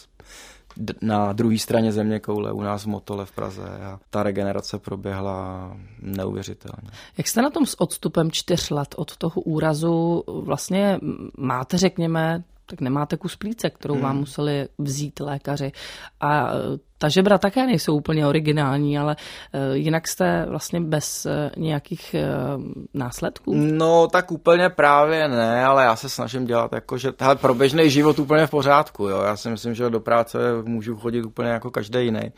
na 1.01 1.33
druhé 1.33 1.57
straně 1.57 1.91
země 1.91 2.19
koule 2.19 2.51
u 2.51 2.61
nás 2.61 2.83
v 2.83 2.87
Motole 2.87 3.25
v 3.25 3.31
Praze 3.31 3.69
a 3.69 3.99
ta 4.09 4.23
regenerace 4.23 4.79
proběhla 4.79 5.71
neuvěřitelně. 6.01 6.89
Jak 7.17 7.27
jste 7.27 7.41
na 7.41 7.49
tom 7.49 7.65
s 7.65 7.81
odstupem 7.81 8.31
čtyř 8.31 8.69
let 8.69 8.95
od 8.97 9.17
toho 9.17 9.41
úrazu 9.41 10.23
vlastně 10.27 10.99
máte, 11.37 11.77
řekněme, 11.77 12.43
tak 12.69 12.81
nemáte 12.81 13.17
kus 13.17 13.35
plíce, 13.35 13.69
kterou 13.69 13.93
hmm. 13.93 14.03
vám 14.03 14.17
museli 14.17 14.67
vzít 14.77 15.19
lékaři. 15.19 15.71
A 16.19 16.51
ta 16.99 17.09
žebra 17.09 17.37
také 17.37 17.65
nejsou 17.65 17.95
úplně 17.95 18.27
originální, 18.27 18.97
ale 18.97 19.15
uh, 19.15 19.75
jinak 19.75 20.07
jste 20.07 20.45
vlastně 20.49 20.81
bez 20.81 21.25
uh, 21.25 21.63
nějakých 21.63 22.15
uh, 22.55 22.63
následků? 22.93 23.53
No, 23.55 24.07
tak 24.07 24.31
úplně 24.31 24.69
právě 24.69 25.27
ne, 25.27 25.65
ale 25.65 25.83
já 25.83 25.95
se 25.95 26.09
snažím 26.09 26.45
dělat 26.45 26.73
jako, 26.73 26.97
že 26.97 27.13
hele, 27.19 27.35
pro 27.35 27.53
běžný 27.53 27.89
život 27.89 28.19
úplně 28.19 28.47
v 28.47 28.49
pořádku, 28.49 29.07
jo. 29.07 29.21
Já 29.21 29.35
si 29.35 29.49
myslím, 29.49 29.73
že 29.73 29.89
do 29.89 29.99
práce 29.99 30.37
můžu 30.63 30.97
chodit 30.97 31.23
úplně 31.23 31.49
jako 31.49 31.71
každý 31.71 31.99
jiný. 31.99 32.31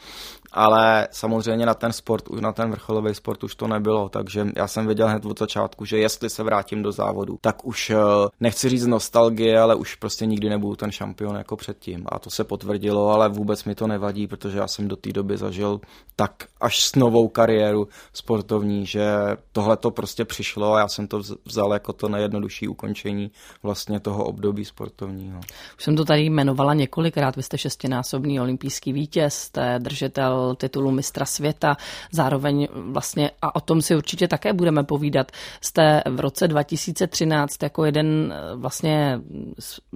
Ale 0.53 1.07
samozřejmě 1.11 1.65
na 1.65 1.73
ten 1.73 1.93
sport, 1.93 2.29
na 2.29 2.51
ten 2.51 2.71
vrcholový 2.71 3.15
sport 3.15 3.43
už 3.43 3.55
to 3.55 3.67
nebylo, 3.67 4.09
takže 4.09 4.47
já 4.55 4.67
jsem 4.67 4.85
věděl 4.85 5.07
hned 5.07 5.25
od 5.25 5.39
začátku, 5.39 5.85
že 5.85 5.97
jestli 5.97 6.29
se 6.29 6.43
vrátím 6.43 6.83
do 6.83 6.91
závodu, 6.91 7.37
tak 7.41 7.65
už 7.65 7.91
nechci 8.39 8.69
říct 8.69 8.85
nostalgie, 8.85 9.59
ale 9.59 9.75
už 9.75 9.95
prostě 9.95 10.25
nikdy 10.25 10.49
nebudu 10.49 10.75
ten 10.75 10.91
šampion 10.91 11.35
jako 11.35 11.55
předtím. 11.55 12.05
A 12.09 12.19
to 12.19 12.29
se 12.29 12.43
potvrdilo, 12.43 13.09
ale 13.09 13.29
vůbec 13.29 13.63
mi 13.63 13.75
to 13.75 13.87
nevadí, 13.87 14.27
protože 14.27 14.50
protože 14.51 14.59
já 14.59 14.67
jsem 14.67 14.87
do 14.87 14.95
té 14.95 15.11
doby 15.11 15.37
zažil 15.37 15.79
tak 16.15 16.43
až 16.61 16.83
s 16.83 16.95
novou 16.95 17.27
kariéru 17.27 17.87
sportovní, 18.13 18.85
že 18.85 19.05
tohle 19.51 19.77
to 19.77 19.91
prostě 19.91 20.25
přišlo 20.25 20.73
a 20.73 20.79
já 20.79 20.87
jsem 20.87 21.07
to 21.07 21.21
vzal 21.45 21.73
jako 21.73 21.93
to 21.93 22.09
nejjednodušší 22.09 22.67
ukončení 22.67 23.31
vlastně 23.63 23.99
toho 23.99 24.25
období 24.25 24.65
sportovního. 24.65 25.39
Už 25.77 25.83
jsem 25.83 25.95
to 25.95 26.05
tady 26.05 26.21
jmenovala 26.21 26.73
několikrát, 26.73 27.35
vy 27.35 27.43
jste 27.43 27.57
šestinásobný 27.57 28.39
olympijský 28.39 28.93
vítěz, 28.93 29.33
jste 29.33 29.79
držitel 29.79 30.55
titulu 30.55 30.91
mistra 30.91 31.25
světa, 31.25 31.77
zároveň 32.11 32.67
vlastně, 32.73 33.31
a 33.41 33.55
o 33.55 33.61
tom 33.61 33.81
si 33.81 33.95
určitě 33.95 34.27
také 34.27 34.53
budeme 34.53 34.83
povídat, 34.83 35.31
jste 35.61 36.01
v 36.09 36.19
roce 36.19 36.47
2013 36.47 37.63
jako 37.63 37.85
jeden 37.85 38.33
vlastně, 38.55 39.21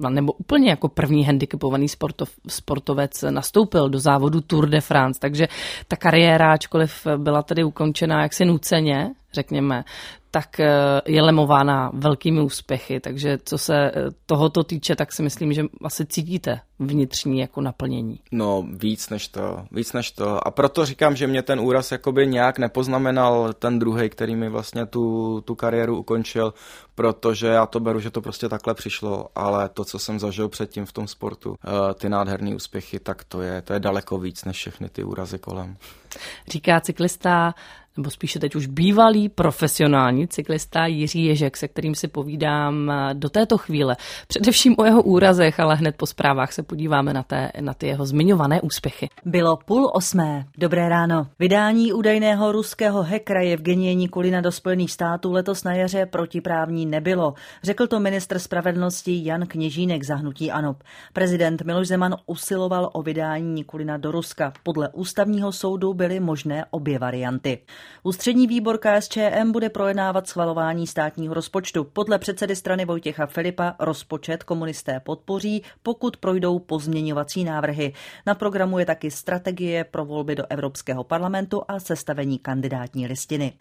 nebo 0.09 0.33
úplně 0.33 0.69
jako 0.69 0.87
první 0.87 1.25
handicapovaný 1.25 1.89
sportov, 1.89 2.29
sportovec 2.47 3.21
nastoupil 3.29 3.89
do 3.89 3.99
závodu 3.99 4.41
Tour 4.47 4.69
de 4.69 4.81
France, 4.81 5.19
takže 5.19 5.47
ta 5.87 5.95
kariéra, 5.95 6.53
ačkoliv 6.53 7.07
byla 7.17 7.43
tedy 7.43 7.63
ukončená 7.63 8.21
jaksi 8.21 8.45
nuceně, 8.45 9.09
řekněme, 9.33 9.83
tak 10.31 10.59
eh, 10.59 10.71
je 11.05 11.21
lemována 11.21 11.91
velkými 11.93 12.41
úspěchy, 12.41 12.99
takže 12.99 13.37
co 13.43 13.57
se 13.57 13.75
eh, 13.75 13.91
tohoto 14.25 14.63
týče, 14.63 14.95
tak 14.95 15.13
si 15.13 15.23
myslím, 15.23 15.53
že 15.53 15.63
asi 15.83 16.05
cítíte 16.05 16.59
vnitřní 16.79 17.39
jako 17.39 17.61
naplnění. 17.61 18.19
No 18.31 18.67
víc 18.69 19.09
než 19.09 19.27
to, 19.27 19.65
víc 19.71 19.93
než 19.93 20.11
to. 20.11 20.47
A 20.47 20.51
proto 20.51 20.85
říkám, 20.85 21.15
že 21.15 21.27
mě 21.27 21.41
ten 21.41 21.59
úraz 21.59 21.91
jakoby 21.91 22.27
nějak 22.27 22.59
nepoznamenal 22.59 23.53
ten 23.53 23.79
druhý, 23.79 24.09
který 24.09 24.35
mi 24.35 24.49
vlastně 24.49 24.85
tu, 24.85 25.41
tu 25.41 25.55
kariéru 25.55 25.97
ukončil, 25.97 26.53
protože 26.95 27.47
já 27.47 27.65
to 27.65 27.79
beru, 27.79 27.99
že 27.99 28.11
to 28.11 28.21
prostě 28.21 28.49
takhle 28.49 28.73
přišlo, 28.73 29.27
ale 29.35 29.69
to, 29.69 29.85
co 29.85 29.99
jsem 29.99 30.19
zažil 30.19 30.49
předtím 30.49 30.85
v 30.85 30.93
tom 30.93 31.07
sportu, 31.07 31.55
eh, 31.65 31.93
ty 31.93 32.09
nádherné 32.09 32.55
úspěchy, 32.55 32.99
tak 32.99 33.23
to 33.23 33.41
je, 33.41 33.61
to 33.61 33.73
je 33.73 33.79
daleko 33.79 34.17
víc 34.17 34.45
než 34.45 34.57
všechny 34.57 34.89
ty 34.89 35.03
úrazy 35.03 35.39
kolem. 35.39 35.77
Říká 36.47 36.79
cyklista 36.79 37.53
nebo 37.97 38.09
spíše 38.09 38.39
teď 38.39 38.55
už 38.55 38.67
bývalý 38.67 39.29
profesionální 39.29 40.27
cyklista 40.27 40.85
Jiří 40.85 41.25
Ježek, 41.25 41.57
se 41.57 41.67
kterým 41.67 41.95
si 41.95 42.07
povídám 42.07 42.91
do 43.13 43.29
této 43.29 43.57
chvíle. 43.57 43.97
Především 44.27 44.75
o 44.77 44.85
jeho 44.85 45.01
úrazech, 45.01 45.59
ale 45.59 45.75
hned 45.75 45.95
po 45.95 46.05
zprávách 46.05 46.53
se 46.53 46.63
podíváme 46.65 47.13
na, 47.13 47.23
té, 47.23 47.51
na 47.61 47.73
ty 47.73 47.87
jeho 47.87 48.05
zmiňované 48.05 48.61
úspěchy. 48.61 49.09
Bylo 49.25 49.57
půl 49.57 49.91
osmé. 49.93 50.45
Dobré 50.57 50.89
ráno. 50.89 51.27
Vydání 51.39 51.93
údajného 51.93 52.51
ruského 52.51 53.03
hekra 53.03 53.41
Evgenie 53.41 53.93
Nikulina 53.93 54.41
do 54.41 54.51
Spojených 54.51 54.91
států 54.91 55.31
letos 55.31 55.63
na 55.63 55.73
jaře 55.73 56.05
protiprávní 56.05 56.85
nebylo. 56.85 57.33
Řekl 57.63 57.87
to 57.87 57.99
ministr 57.99 58.39
spravedlnosti 58.39 59.21
Jan 59.25 59.47
Kněžínek 59.47 60.03
zahnutí 60.03 60.51
ANOP. 60.51 60.83
Prezident 61.13 61.61
Miloš 61.61 61.87
Zeman 61.87 62.15
usiloval 62.25 62.89
o 62.93 63.01
vydání 63.01 63.53
Nikulina 63.53 63.97
do 63.97 64.11
Ruska. 64.11 64.53
Podle 64.63 64.89
ústavního 64.89 65.51
soudu 65.51 65.93
byly 65.93 66.19
možné 66.19 66.65
obě 66.71 66.99
varianty. 66.99 67.59
Ústřední 68.03 68.47
výbor 68.47 68.77
KSČM 68.77 69.51
bude 69.51 69.69
projednávat 69.69 70.27
schvalování 70.27 70.87
státního 70.87 71.33
rozpočtu. 71.33 71.83
Podle 71.83 72.19
předsedy 72.19 72.55
strany 72.55 72.85
Vojtěcha 72.85 73.25
Filipa 73.25 73.75
rozpočet 73.79 74.43
komunisté 74.43 74.99
podpoří, 74.99 75.63
pokud 75.83 76.17
projdou 76.17 76.54
pozměňovací 76.59 77.43
návrhy. 77.43 77.93
Na 78.25 78.35
programu 78.35 78.79
je 78.79 78.85
taky 78.85 79.11
strategie 79.11 79.83
pro 79.83 80.05
volby 80.05 80.35
do 80.35 80.43
Evropského 80.49 81.03
parlamentu 81.03 81.61
a 81.67 81.79
sestavení 81.79 82.39
kandidátní 82.39 83.07
listiny. 83.07 83.53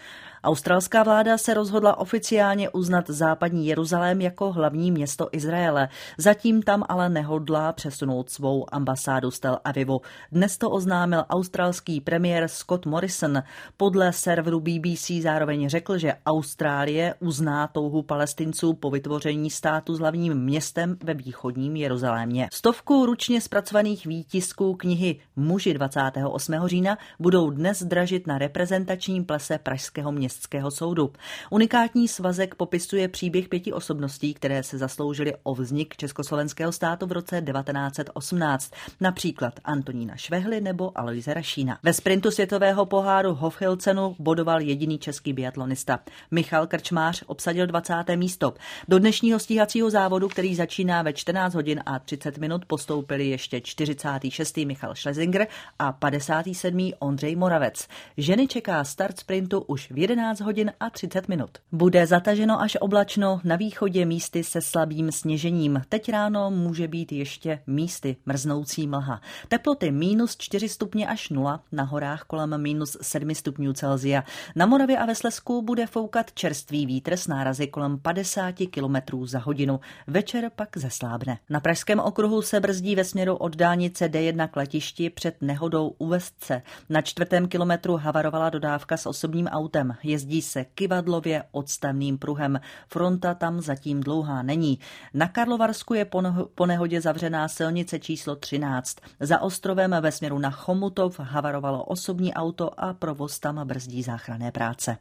Australská 0.45 1.03
vláda 1.03 1.39
se 1.39 1.55
rozhodla 1.55 1.99
oficiálně 1.99 2.71
uznat 2.71 3.05
západní 3.11 3.67
Jeruzalém 3.67 4.21
jako 4.21 4.53
hlavní 4.53 4.91
město 4.91 5.29
Izraele. 5.33 5.89
Zatím 6.19 6.63
tam 6.63 6.85
ale 6.89 7.09
nehodlá 7.09 7.73
přesunout 7.73 8.31
svou 8.31 8.67
ambasádu 8.73 9.31
z 9.31 9.41
Tel 9.41 9.59
Avivu. 9.65 10.01
Dnes 10.33 10.59
to 10.59 10.71
oznámil 10.71 11.25
australský 11.31 12.01
premiér 12.01 12.49
Scott 12.49 12.87
Morrison. 12.87 13.43
Podle 13.77 14.13
serveru 14.13 14.61
BBC 14.61 15.11
zároveň 15.23 15.69
řekl, 15.69 15.99
že 15.99 16.15
Austrálie 16.27 17.15
uzná 17.21 17.67
touhu 17.67 18.03
palestinců 18.03 18.73
po 18.73 18.91
vytvoření 18.91 19.51
státu 19.51 19.95
s 19.95 19.99
hlavním 19.99 20.35
městem 20.35 20.97
ve 21.05 21.15
východním 21.15 21.77
Jeruzalémě. 21.77 22.49
Stovku 22.85 23.07
ručně 23.07 23.41
zpracovaných 23.41 24.07
výtisků 24.07 24.75
knihy 24.75 25.17
Muži 25.37 25.75
28. 25.75 26.55
října 26.67 26.99
budou 27.19 27.51
dnes 27.51 27.83
dražit 27.83 28.27
na 28.27 28.39
reprezentačním 28.39 29.25
plese 29.25 29.59
Pražského 29.59 30.13
městského 30.13 30.71
soudu. 30.71 31.13
Unikátní 31.51 32.09
svazek 32.09 32.55
popisuje 32.55 33.09
příběh 33.09 33.49
pěti 33.49 33.73
osobností, 33.73 34.35
které 34.35 34.63
se 34.63 34.79
zasloužily 34.79 35.35
o 35.43 35.55
vznik 35.55 35.97
Československého 35.97 36.73
státu 36.73 37.07
v 37.07 37.13
roce 37.13 37.43
1918, 37.43 38.73
například 39.01 39.61
Antonína 39.65 40.17
Švehly 40.17 40.61
nebo 40.61 40.99
Aloise 40.99 41.35
Rašína. 41.35 41.79
Ve 41.83 41.93
sprintu 41.93 42.31
světového 42.31 42.87
poháru 42.87 43.35
Hofhild 43.35 43.83
cenu 43.83 44.17
bodoval 44.19 44.61
jediný 44.61 44.99
český 44.99 45.33
biatlonista. 45.33 46.01
Michal 46.31 46.67
Krčmář 46.67 47.25
obsadil 47.27 47.67
20. 47.67 47.95
místo. 48.17 48.55
Do 48.89 48.99
dnešního 48.99 49.39
stíhacího 49.39 49.91
závodu, 49.91 50.29
který 50.29 50.55
začíná 50.55 51.03
ve 51.03 51.13
14 51.13 51.55
hodin 51.55 51.83
a 51.87 51.99
30 51.99 52.39
minut, 52.39 52.65
postoupili 52.75 53.29
ještě 53.29 53.61
46. 53.61 54.57
Michal 54.57 54.95
Schlesinger 54.95 55.47
a 55.79 55.93
57. 55.93 56.91
Ondřej 56.99 57.37
Moravec. 57.37 57.89
Ženy 58.17 58.49
čeká 58.49 58.85
start 58.85 59.19
sprintu 59.19 59.61
už 59.61 59.91
v 59.91 59.99
11 59.99 60.41
hodin 60.41 60.73
a 60.81 60.91
30 60.91 61.29
minut. 61.29 61.51
Bude 61.73 62.07
zataženo 62.07 62.61
až 62.61 62.77
oblačno, 62.81 63.41
na 63.45 63.57
východě 63.57 64.05
místy 64.05 64.45
se 64.45 64.61
slabým 64.61 65.13
sněžením. 65.13 65.83
Teď 65.89 66.09
ráno 66.09 66.51
může 66.51 66.89
být 66.89 67.13
ještě 67.13 67.59
místy 67.67 68.17
mrznoucí 68.27 68.87
mlha. 68.87 69.21
Teploty 69.49 69.91
minus 69.91 70.37
4 70.37 70.69
stupně 70.69 71.09
až 71.09 71.31
0, 71.31 71.61
na 71.73 71.85
horách 71.85 72.23
kolem 72.23 72.63
minus 72.63 72.97
7 73.03 73.35
stupňů 73.35 73.73
Celzia. 73.73 74.25
Na 74.57 74.67
Moravě 74.67 74.99
a 74.99 75.07
ve 75.07 75.15
Slesku 75.15 75.63
bude 75.63 75.87
foukat 75.87 76.33
čerstvý 76.33 76.87
vítr 76.87 77.13
s 77.13 77.27
nárazy 77.27 77.67
kolem 77.67 77.99
50 77.99 78.55
km 78.71 79.27
za 79.27 79.39
hodinu. 79.39 79.81
Večer 80.07 80.51
pak 80.57 80.77
zeslábne. 80.77 81.39
Na 81.51 81.61
Pražském 81.61 82.01
okruhu 82.01 82.43
se 82.43 82.64
brzdí 82.65 82.97
ve 82.97 83.05
směru 83.05 83.37
od 83.37 83.57
dálnice 83.57 84.09
D1 84.09 84.49
k 84.49 84.57
letišti 84.57 85.11
před 85.11 85.37
nehodou 85.41 85.89
u 85.99 86.07
Vestce. 86.07 86.63
Na 86.89 87.03
čtvrtém 87.03 87.49
kilometru 87.49 87.97
havarovala 87.97 88.51
dodávka 88.51 88.97
s 88.97 89.07
osobním 89.07 89.47
autem. 89.47 89.97
Jezdí 90.03 90.43
se 90.43 90.65
kivadlově 90.65 91.45
odstavným 91.53 92.19
pruhem. 92.19 92.61
Fronta 92.89 93.35
tam 93.35 93.61
zatím 93.61 94.01
dlouhá 94.01 94.43
není. 94.43 94.79
Na 95.15 95.29
Karlovarsku 95.29 95.95
je 95.95 96.07
po 96.55 96.67
nehodě 96.67 97.01
zavřená 97.01 97.49
silnice 97.49 97.99
číslo 97.99 98.37
13. 98.37 98.97
Za 99.21 99.41
ostrovem 99.41 99.97
ve 100.01 100.13
směru 100.13 100.39
na 100.39 100.51
Chomutov 100.51 101.21
havarovalo 101.21 101.85
osobní 101.85 102.35
auto 102.35 102.81
a 102.81 102.95
provoz 102.95 103.39
tam 103.39 103.67
brzdí 103.67 104.03
záchranné 104.03 104.53
práce. 104.53 104.97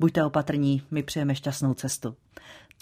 Buďte 0.00 0.24
opatrní, 0.24 0.82
my 0.90 1.02
přejeme 1.02 1.34
šťastnou 1.34 1.74
cestu. 1.74 2.14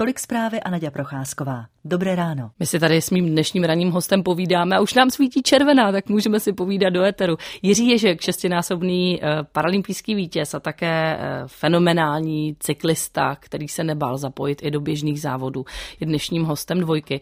Tolik 0.01 0.19
zprávy 0.21 0.61
a 0.61 0.71
Nadia 0.71 0.91
Procházková. 0.91 1.67
Dobré 1.85 2.17
ráno. 2.17 2.51
My 2.59 2.67
si 2.67 2.79
tady 2.79 3.03
s 3.03 3.11
mým 3.11 3.27
dnešním 3.27 3.65
ranním 3.65 3.91
hostem 3.91 4.23
povídáme 4.23 4.77
a 4.77 4.81
už 4.81 4.95
nám 4.95 5.11
svítí 5.11 5.43
červená, 5.43 5.93
tak 5.93 6.09
můžeme 6.09 6.41
si 6.41 6.53
povídat 6.53 6.93
do 6.93 7.03
éteru. 7.03 7.37
Jiří 7.63 7.89
Ježek, 7.89 8.21
šestinásobný 8.21 9.21
eh, 9.23 9.29
paralympijský 9.53 10.15
vítěz 10.15 10.55
a 10.55 10.61
také 10.61 11.17
eh, 11.17 11.43
fenomenální 11.47 12.57
cyklista, 12.59 13.37
který 13.41 13.69
se 13.69 13.85
nebál 13.85 14.19
zapojit 14.19 14.63
i 14.63 14.71
do 14.71 14.81
běžných 14.81 15.21
závodů, 15.21 15.65
je 16.01 16.07
dnešním 16.07 16.45
hostem 16.45 16.81
dvojky. 16.81 17.21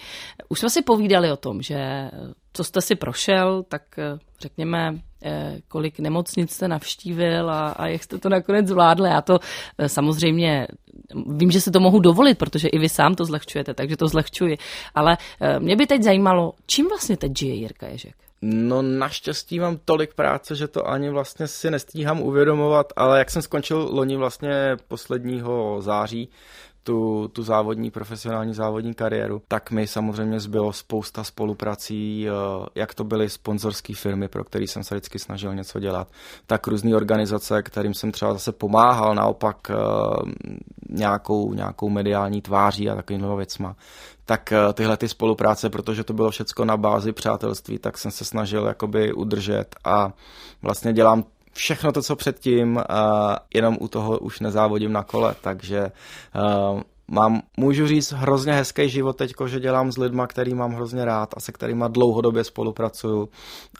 Už 0.48 0.58
jsme 0.60 0.70
si 0.70 0.82
povídali 0.82 1.32
o 1.32 1.36
tom, 1.36 1.62
že 1.62 1.76
eh, 1.76 2.10
co 2.52 2.64
jste 2.64 2.80
si 2.80 2.94
prošel, 2.94 3.62
tak 3.62 3.82
řekněme, 4.40 4.98
kolik 5.68 5.98
nemocnic 5.98 6.52
jste 6.52 6.68
navštívil 6.68 7.50
a, 7.50 7.68
a 7.68 7.86
jak 7.86 8.02
jste 8.02 8.18
to 8.18 8.28
nakonec 8.28 8.66
zvládl. 8.66 9.04
Já 9.04 9.22
to 9.22 9.38
samozřejmě 9.86 10.66
vím, 11.26 11.50
že 11.50 11.60
se 11.60 11.70
to 11.70 11.80
mohu 11.80 12.00
dovolit, 12.00 12.38
protože 12.38 12.68
i 12.68 12.78
vy 12.78 12.88
sám 12.88 13.14
to 13.14 13.24
zlehčujete, 13.24 13.74
takže 13.74 13.96
to 13.96 14.08
zlehčuji. 14.08 14.58
Ale 14.94 15.16
eh, 15.40 15.60
mě 15.60 15.76
by 15.76 15.86
teď 15.86 16.02
zajímalo, 16.02 16.52
čím 16.66 16.88
vlastně 16.88 17.16
teď 17.16 17.38
žije 17.38 17.54
Jirka 17.54 17.88
Ježek? 17.88 18.14
No 18.42 18.82
naštěstí 18.82 19.58
mám 19.58 19.78
tolik 19.84 20.14
práce, 20.14 20.54
že 20.54 20.68
to 20.68 20.88
ani 20.88 21.10
vlastně 21.10 21.46
si 21.46 21.70
nestíhám 21.70 22.20
uvědomovat, 22.20 22.92
ale 22.96 23.18
jak 23.18 23.30
jsem 23.30 23.42
skončil 23.42 23.88
loni 23.92 24.16
vlastně 24.16 24.76
posledního 24.88 25.80
září, 25.80 26.28
tu, 26.88 27.28
tu 27.28 27.42
závodní, 27.42 27.90
profesionální 27.90 28.54
závodní 28.54 28.94
kariéru, 28.94 29.42
tak 29.48 29.70
mi 29.70 29.86
samozřejmě 29.86 30.40
zbylo 30.40 30.72
spousta 30.72 31.24
spoluprací, 31.24 32.28
eh, 32.28 32.32
jak 32.74 32.94
to 32.94 33.04
byly 33.04 33.28
sponzorské 33.28 33.94
firmy, 33.94 34.28
pro 34.28 34.44
které 34.44 34.64
jsem 34.64 34.84
se 34.84 34.94
vždycky 34.94 35.18
snažil 35.18 35.54
něco 35.54 35.80
dělat, 35.80 36.08
tak 36.46 36.66
různé 36.66 36.96
organizace, 36.96 37.62
kterým 37.62 37.94
jsem 37.94 38.12
třeba 38.12 38.32
zase 38.32 38.52
pomáhal, 38.52 39.14
naopak 39.14 39.56
eh, 39.70 39.74
nějakou, 40.88 41.54
nějakou 41.54 41.88
mediální 41.88 42.42
tváří 42.42 42.90
a 42.90 42.94
takovýmhle 42.94 43.36
věcma. 43.36 43.76
Tak 44.24 44.52
eh, 44.52 44.72
tyhle 44.72 44.96
ty 44.96 45.08
spolupráce, 45.08 45.70
protože 45.70 46.04
to 46.04 46.12
bylo 46.12 46.30
všecko 46.30 46.64
na 46.64 46.76
bázi 46.76 47.12
přátelství, 47.12 47.78
tak 47.78 47.98
jsem 47.98 48.10
se 48.10 48.24
snažil 48.24 48.66
jakoby 48.66 49.12
udržet 49.12 49.76
a 49.84 50.12
vlastně 50.62 50.92
dělám 50.92 51.24
všechno 51.52 51.92
to, 51.92 52.02
co 52.02 52.16
předtím, 52.16 52.80
jenom 53.54 53.76
u 53.80 53.88
toho 53.88 54.18
už 54.18 54.40
nezávodím 54.40 54.92
na 54.92 55.02
kole, 55.02 55.34
takže 55.40 55.92
mám, 57.08 57.42
můžu 57.56 57.86
říct, 57.86 58.12
hrozně 58.12 58.52
hezký 58.52 58.88
život 58.88 59.16
teď, 59.16 59.32
že 59.46 59.60
dělám 59.60 59.92
s 59.92 59.98
lidma, 59.98 60.26
který 60.26 60.54
mám 60.54 60.72
hrozně 60.72 61.04
rád 61.04 61.34
a 61.36 61.40
se 61.40 61.52
kterými 61.52 61.84
dlouhodobě 61.88 62.44
spolupracuju. 62.44 63.28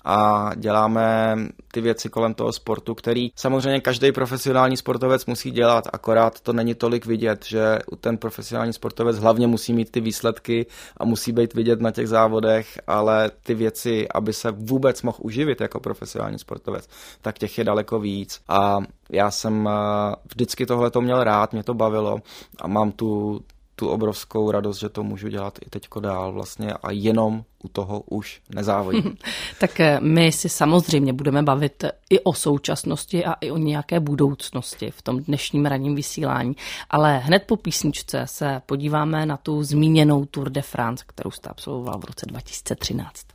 A 0.05 0.51
děláme 0.57 1.37
ty 1.73 1.81
věci 1.81 2.09
kolem 2.09 2.35
toho 2.35 2.53
sportu, 2.53 2.95
který 2.95 3.31
samozřejmě 3.37 3.81
každý 3.81 4.13
profesionální 4.13 4.77
sportovec 4.77 5.27
musí 5.27 5.51
dělat, 5.51 5.85
akorát 5.93 6.41
to 6.41 6.53
není 6.53 6.75
tolik 6.75 7.07
vidět, 7.07 7.45
že 7.47 7.79
ten 8.01 8.19
profesionální 8.19 8.73
sportovec 8.73 9.19
hlavně 9.19 9.47
musí 9.47 9.73
mít 9.73 9.91
ty 9.91 10.01
výsledky 10.01 10.67
a 10.97 11.05
musí 11.05 11.33
být 11.33 11.55
vidět 11.55 11.81
na 11.81 11.91
těch 11.91 12.09
závodech, 12.09 12.79
ale 12.87 13.31
ty 13.43 13.55
věci, 13.55 14.09
aby 14.15 14.33
se 14.33 14.51
vůbec 14.51 15.03
mohl 15.03 15.19
uživit 15.21 15.61
jako 15.61 15.81
profesionální 15.81 16.39
sportovec, 16.39 16.89
tak 17.23 17.39
těch 17.39 17.59
je 17.59 17.65
daleko 17.65 18.01
víc. 18.01 18.41
A 18.49 18.79
já 19.13 19.31
jsem 19.31 19.69
eh, 19.69 20.15
vždycky 20.31 20.67
tohle 20.67 20.91
to 20.91 21.01
měl 21.01 21.25
rád, 21.25 21.53
mě 21.53 21.63
to 21.63 21.75
bavilo 21.75 22.19
a 22.61 22.69
mám 22.69 22.93
tu, 22.93 23.41
tu 23.79 23.89
obrovskou 23.89 24.51
radost, 24.51 24.79
že 24.79 24.89
to 24.89 25.03
můžu 25.03 25.29
dělat 25.29 25.59
i 25.67 25.71
teďko 25.71 26.01
dál 26.01 26.33
vlastně 26.33 26.73
a 26.73 26.91
jenom 26.91 27.45
u 27.65 27.69
toho 27.69 28.01
už 28.01 28.41
nezávodím. 28.55 29.17
tak 29.61 29.81
eh, 29.81 30.01
my 30.01 30.33
si 30.33 30.49
samozřejmě 30.49 31.13
budeme 31.13 31.43
bavit 31.43 31.85
i 32.11 32.21
o 32.21 32.33
současnosti 32.33 33.25
a 33.25 33.33
i 33.33 33.51
o 33.51 33.57
nějaké 33.57 34.01
budoucnosti 34.01 34.91
v 34.91 35.03
tom 35.03 35.21
dnešním 35.21 35.67
ranním 35.67 35.95
vysílání, 35.95 36.57
ale 36.91 37.19
hned 37.19 37.43
po 37.47 37.57
písničce 37.57 38.23
se 38.25 38.63
podíváme 38.67 39.27
na 39.27 39.37
tu 39.37 39.63
zmíněnou 39.63 40.25
Tour 40.25 40.51
de 40.51 40.63
France, 40.63 41.05
kterou 41.07 41.31
jste 41.31 41.49
absolvoval 41.49 41.99
v 41.99 42.05
roce 42.05 42.27
2013. 42.27 43.27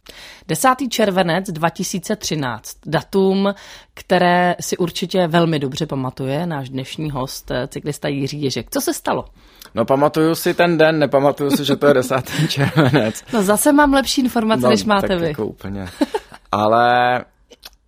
10. 0.48 0.70
červenec 0.90 1.50
2013, 1.52 2.78
datum, 2.86 3.54
které 3.94 4.56
si 4.60 4.78
určitě 4.78 5.28
velmi 5.28 5.60
dobře 5.60 5.86
pamatuje 5.86 6.48
náš 6.48 6.70
dnešní 6.70 7.12
host, 7.12 7.52
eh, 7.52 7.68
cyklista 7.68 8.08
Jiří 8.08 8.42
Ježek. 8.42 8.68
Co 8.70 8.82
se 8.82 8.94
stalo? 8.94 9.26
No 9.76 9.86
pamatuju 9.86 10.36
si 10.36 10.54
ten 10.54 10.78
den, 10.78 11.00
nepamatuju 11.00 11.52
si, 11.52 11.66
že 11.66 11.76
to 11.76 11.88
je 11.88 11.94
10. 11.94 12.16
červenec. 12.50 13.24
No 13.34 13.44
zase 13.44 13.72
mám 13.72 13.94
lepší 13.94 14.22
informace, 14.22 14.62
no, 14.64 14.70
než 14.70 14.86
máte 14.86 15.08
tak 15.08 15.20
vy. 15.20 15.28
Jako 15.28 15.46
úplně. 15.46 15.88
Ale 16.52 17.20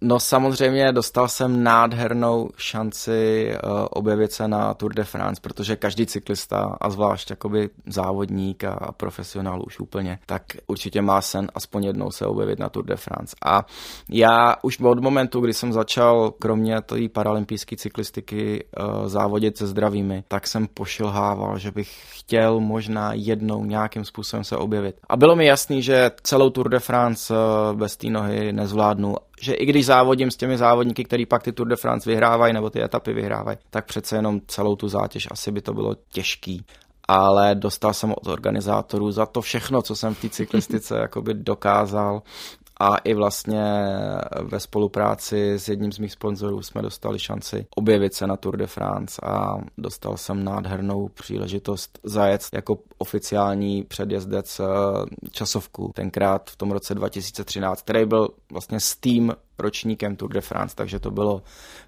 No 0.01 0.19
samozřejmě 0.19 0.91
dostal 0.91 1.27
jsem 1.27 1.63
nádhernou 1.63 2.49
šanci 2.57 3.51
uh, 3.53 3.71
objevit 3.89 4.31
se 4.31 4.47
na 4.47 4.73
Tour 4.73 4.93
de 4.93 5.03
France, 5.03 5.41
protože 5.41 5.75
každý 5.75 6.05
cyklista 6.05 6.77
a 6.81 6.89
zvlášť 6.89 7.29
jakoby 7.29 7.69
závodník 7.85 8.63
a 8.63 8.91
profesionál 8.97 9.63
už 9.67 9.79
úplně, 9.79 10.19
tak 10.25 10.43
určitě 10.67 11.01
má 11.01 11.21
sen 11.21 11.47
aspoň 11.55 11.83
jednou 11.83 12.11
se 12.11 12.25
objevit 12.25 12.59
na 12.59 12.69
Tour 12.69 12.85
de 12.85 12.95
France. 12.95 13.35
A 13.45 13.65
já 14.09 14.55
už 14.61 14.79
od 14.79 14.99
momentu, 14.99 15.39
kdy 15.39 15.53
jsem 15.53 15.73
začal 15.73 16.31
kromě 16.39 16.81
té 16.81 17.09
paralympijské 17.09 17.75
cyklistiky 17.75 18.63
uh, 18.79 19.07
závodit 19.07 19.57
se 19.57 19.67
zdravými, 19.67 20.23
tak 20.27 20.47
jsem 20.47 20.67
pošilhával, 20.67 21.57
že 21.57 21.71
bych 21.71 22.19
chtěl 22.19 22.59
možná 22.59 23.13
jednou 23.13 23.65
nějakým 23.65 24.05
způsobem 24.05 24.43
se 24.43 24.57
objevit. 24.57 24.95
A 25.09 25.17
bylo 25.17 25.35
mi 25.35 25.45
jasný, 25.45 25.81
že 25.81 26.11
celou 26.23 26.49
Tour 26.49 26.69
de 26.69 26.79
France 26.79 27.33
uh, 27.33 27.79
bez 27.79 27.97
té 27.97 28.07
nohy 28.07 28.53
nezvládnu 28.53 29.15
že 29.41 29.53
i 29.53 29.65
když 29.65 29.85
závodím 29.85 30.31
s 30.31 30.37
těmi 30.37 30.57
závodníky, 30.57 31.03
který 31.03 31.25
pak 31.25 31.43
ty 31.43 31.51
Tour 31.51 31.67
de 31.67 31.75
France 31.75 32.09
vyhrávají 32.09 32.53
nebo 32.53 32.69
ty 32.69 32.83
etapy 32.83 33.13
vyhrávají, 33.13 33.57
tak 33.69 33.85
přece 33.85 34.15
jenom 34.15 34.41
celou 34.47 34.75
tu 34.75 34.87
zátěž 34.87 35.27
asi 35.31 35.51
by 35.51 35.61
to 35.61 35.73
bylo 35.73 35.95
těžký. 36.11 36.65
Ale 37.07 37.55
dostal 37.55 37.93
jsem 37.93 38.11
od 38.11 38.27
organizátorů 38.27 39.11
za 39.11 39.25
to 39.25 39.41
všechno, 39.41 39.81
co 39.81 39.95
jsem 39.95 40.15
v 40.15 40.21
té 40.21 40.29
cyklistice 40.29 41.09
dokázal 41.33 42.21
a 42.79 42.97
i 42.97 43.13
vlastně 43.13 43.63
ve 44.41 44.59
spolupráci 44.59 45.53
s 45.53 45.69
jedním 45.69 45.91
z 45.91 45.99
mých 45.99 46.11
sponzorů 46.11 46.61
jsme 46.61 46.81
dostali 46.81 47.19
šanci 47.19 47.65
objevit 47.75 48.13
se 48.13 48.27
na 48.27 48.37
Tour 48.37 48.57
de 48.57 48.67
France 48.67 49.21
a 49.23 49.57
dostal 49.77 50.17
jsem 50.17 50.43
nádhernou 50.43 51.07
příležitost 51.07 51.99
zajet 52.03 52.41
jako 52.53 52.77
oficiální 52.97 53.83
předjezdec 53.83 54.59
eh, 54.59 54.63
časovku, 55.31 55.91
tenkrát 55.95 56.49
v 56.49 56.55
tom 56.55 56.71
roce 56.71 56.95
2013, 56.95 57.81
který 57.81 58.05
byl 58.05 58.27
vlastně 58.51 58.79
s 58.79 58.95
tým 58.95 59.33
ročníkem 59.59 60.15
Tour 60.15 60.33
de 60.33 60.41
France, 60.41 60.75
takže 60.75 60.99
to 60.99 61.11
bylo 61.11 61.41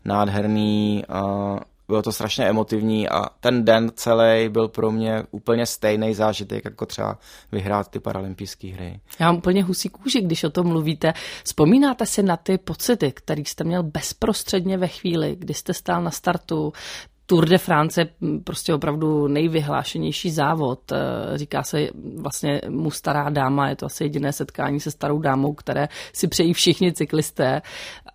nádherný 0.06 1.04
uh, 1.10 1.60
bylo 1.88 2.02
to 2.02 2.12
strašně 2.12 2.46
emotivní 2.46 3.10
a 3.10 3.26
ten 3.40 3.66
den 3.66 3.92
celý 3.96 4.50
byl 4.50 4.68
pro 4.68 4.92
mě 4.92 5.24
úplně 5.32 5.66
stejný 5.66 6.14
zážitek, 6.14 6.66
jako 6.66 6.86
třeba 6.86 7.18
vyhrát 7.52 7.88
ty 7.88 8.00
paralympijské 8.00 8.68
hry. 8.68 9.00
Já 9.20 9.26
mám 9.26 9.38
úplně 9.38 9.64
husí 9.64 9.90
kůži, 9.90 10.22
když 10.22 10.44
o 10.44 10.50
tom 10.50 10.68
mluvíte. 10.68 11.14
Vzpomínáte 11.44 12.06
si 12.06 12.24
na 12.24 12.38
ty 12.38 12.58
pocity, 12.58 13.12
které 13.12 13.42
jste 13.42 13.64
měl 13.64 13.84
bezprostředně 13.84 14.78
ve 14.78 14.88
chvíli, 14.88 15.36
kdy 15.40 15.54
jste 15.54 15.74
stál 15.74 16.04
na 16.04 16.12
startu, 16.12 16.74
Tour 17.30 17.46
de 17.46 17.58
France 17.58 18.02
je 18.02 18.08
prostě 18.44 18.74
opravdu 18.74 19.28
nejvyhlášenější 19.28 20.32
závod. 20.32 20.92
Eh, 20.92 20.98
říká 21.38 21.64
se 21.64 21.90
vlastně 22.18 22.62
mu 22.70 22.92
stará 22.92 23.30
dáma, 23.30 23.70
je 23.70 23.76
to 23.76 23.86
asi 23.86 24.04
jediné 24.04 24.34
setkání 24.34 24.80
se 24.80 24.92
starou 24.92 25.20
dámou, 25.20 25.54
které 25.54 25.88
si 26.14 26.28
přejí 26.28 26.54
všichni 26.54 26.94
cyklisté. 26.94 27.62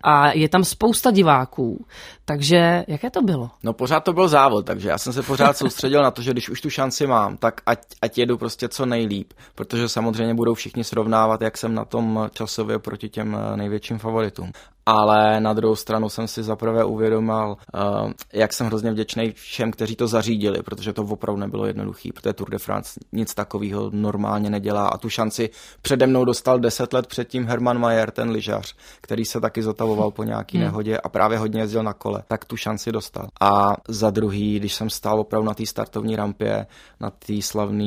A 0.03 0.31
je 0.31 0.49
tam 0.49 0.63
spousta 0.63 1.11
diváků. 1.11 1.85
Takže 2.25 2.83
jaké 2.87 3.09
to 3.09 3.21
bylo? 3.21 3.49
No 3.63 3.73
pořád 3.73 3.99
to 3.99 4.13
byl 4.13 4.27
závod, 4.27 4.65
takže 4.65 4.89
já 4.89 4.97
jsem 4.97 5.13
se 5.13 5.23
pořád 5.23 5.57
soustředil 5.57 6.03
na 6.03 6.11
to, 6.11 6.21
že 6.21 6.31
když 6.31 6.49
už 6.49 6.61
tu 6.61 6.69
šanci 6.69 7.07
mám, 7.07 7.37
tak 7.37 7.61
ať, 7.65 7.79
ať 8.01 8.17
jedu 8.17 8.37
prostě 8.37 8.69
co 8.69 8.85
nejlíp, 8.85 9.33
protože 9.55 9.89
samozřejmě 9.89 10.33
budou 10.33 10.53
všichni 10.53 10.83
srovnávat, 10.83 11.41
jak 11.41 11.57
jsem 11.57 11.75
na 11.75 11.85
tom 11.85 12.29
časově 12.33 12.79
proti 12.79 13.09
těm 13.09 13.37
největším 13.55 13.99
favoritům 13.99 14.51
ale 14.85 15.39
na 15.39 15.53
druhou 15.53 15.75
stranu 15.75 16.09
jsem 16.09 16.27
si 16.27 16.43
zaprvé 16.43 16.85
uvědomil, 16.85 17.55
uh, 17.73 18.11
jak 18.33 18.53
jsem 18.53 18.67
hrozně 18.67 18.91
vděčný 18.91 19.31
všem, 19.31 19.71
kteří 19.71 19.95
to 19.95 20.07
zařídili, 20.07 20.63
protože 20.63 20.93
to 20.93 21.01
opravdu 21.01 21.39
nebylo 21.39 21.65
jednoduché, 21.65 22.09
protože 22.13 22.33
Tour 22.33 22.49
de 22.49 22.57
France 22.57 22.99
nic 23.11 23.33
takového 23.33 23.89
normálně 23.93 24.49
nedělá 24.49 24.87
a 24.87 24.97
tu 24.97 25.09
šanci 25.09 25.49
přede 25.81 26.07
mnou 26.07 26.25
dostal 26.25 26.59
deset 26.59 26.93
let 26.93 27.07
předtím 27.07 27.45
Herman 27.45 27.79
Mayer, 27.79 28.11
ten 28.11 28.29
lyžař, 28.29 28.75
který 29.01 29.25
se 29.25 29.41
taky 29.41 29.63
zotavoval 29.63 30.11
po 30.11 30.23
nějaký 30.23 30.57
hmm. 30.57 30.65
nehodě 30.65 30.97
a 30.97 31.09
právě 31.09 31.37
hodně 31.37 31.61
jezdil 31.61 31.83
na 31.83 31.93
kole, 31.93 32.23
tak 32.27 32.45
tu 32.45 32.57
šanci 32.57 32.91
dostal. 32.91 33.27
A 33.41 33.75
za 33.87 34.09
druhý, 34.09 34.59
když 34.59 34.73
jsem 34.73 34.89
stál 34.89 35.19
opravdu 35.19 35.47
na 35.47 35.53
té 35.53 35.65
startovní 35.65 36.15
rampě, 36.15 36.65
na 36.99 37.09
té 37.09 37.41
slavné 37.41 37.83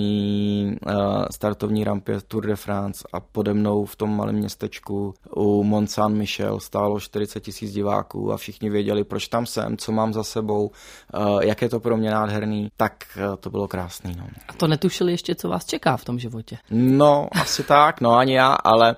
uh, 0.87 1.24
startovní 1.30 1.85
rampě 1.85 2.20
Tour 2.28 2.46
de 2.46 2.56
France 2.56 3.04
a 3.12 3.20
pode 3.20 3.54
mnou 3.54 3.85
v 3.85 3.96
tom 3.96 4.16
malém 4.16 4.35
městečku 4.35 5.14
u 5.37 5.62
Mont 5.64 5.90
Saint-Michel 5.90 6.61
stál 6.61 6.86
stálo 6.87 7.01
40 7.01 7.40
tisíc 7.40 7.72
diváků 7.72 8.33
a 8.33 8.37
všichni 8.37 8.70
věděli, 8.70 9.05
proč 9.05 9.29
tam 9.29 9.46
jsem, 9.46 9.77
co 9.77 9.92
mám 9.92 10.12
za 10.12 10.25
sebou, 10.25 10.70
eh, 11.14 11.46
jak 11.46 11.62
je 11.62 11.68
to 11.68 11.81
pro 11.81 11.96
mě 11.96 12.11
nádherný, 12.11 12.68
tak 12.77 13.05
eh, 13.16 13.37
to 13.40 13.51
bylo 13.51 13.68
krásný. 13.68 14.14
No. 14.18 14.27
A 14.49 14.53
to 14.53 14.66
netušili 14.66 15.12
ještě, 15.12 15.35
co 15.35 15.49
vás 15.49 15.64
čeká 15.64 15.96
v 15.96 16.05
tom 16.05 16.18
životě? 16.18 16.59
No, 16.70 17.29
asi 17.33 17.62
tak, 17.62 18.01
no 18.01 18.16
ani 18.16 18.35
já, 18.35 18.53
ale 18.53 18.96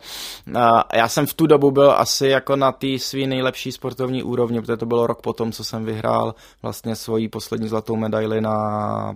eh, 0.57 0.61
já 0.94 1.09
jsem 1.09 1.27
v 1.27 1.35
tu 1.35 1.46
dobu 1.46 1.70
byl 1.70 1.92
asi 1.92 2.27
jako 2.27 2.57
na 2.57 2.72
té 2.72 2.98
svý 2.98 3.27
nejlepší 3.27 3.72
sportovní 3.72 4.22
úrovni, 4.22 4.61
protože 4.61 4.77
to 4.77 4.87
bylo 4.87 5.07
rok 5.07 5.22
potom, 5.22 5.53
co 5.53 5.64
jsem 5.64 5.85
vyhrál 5.85 6.35
vlastně 6.62 6.96
svoji 6.96 7.29
poslední 7.29 7.68
zlatou 7.68 7.96
medaili 7.96 8.40
na 8.40 8.57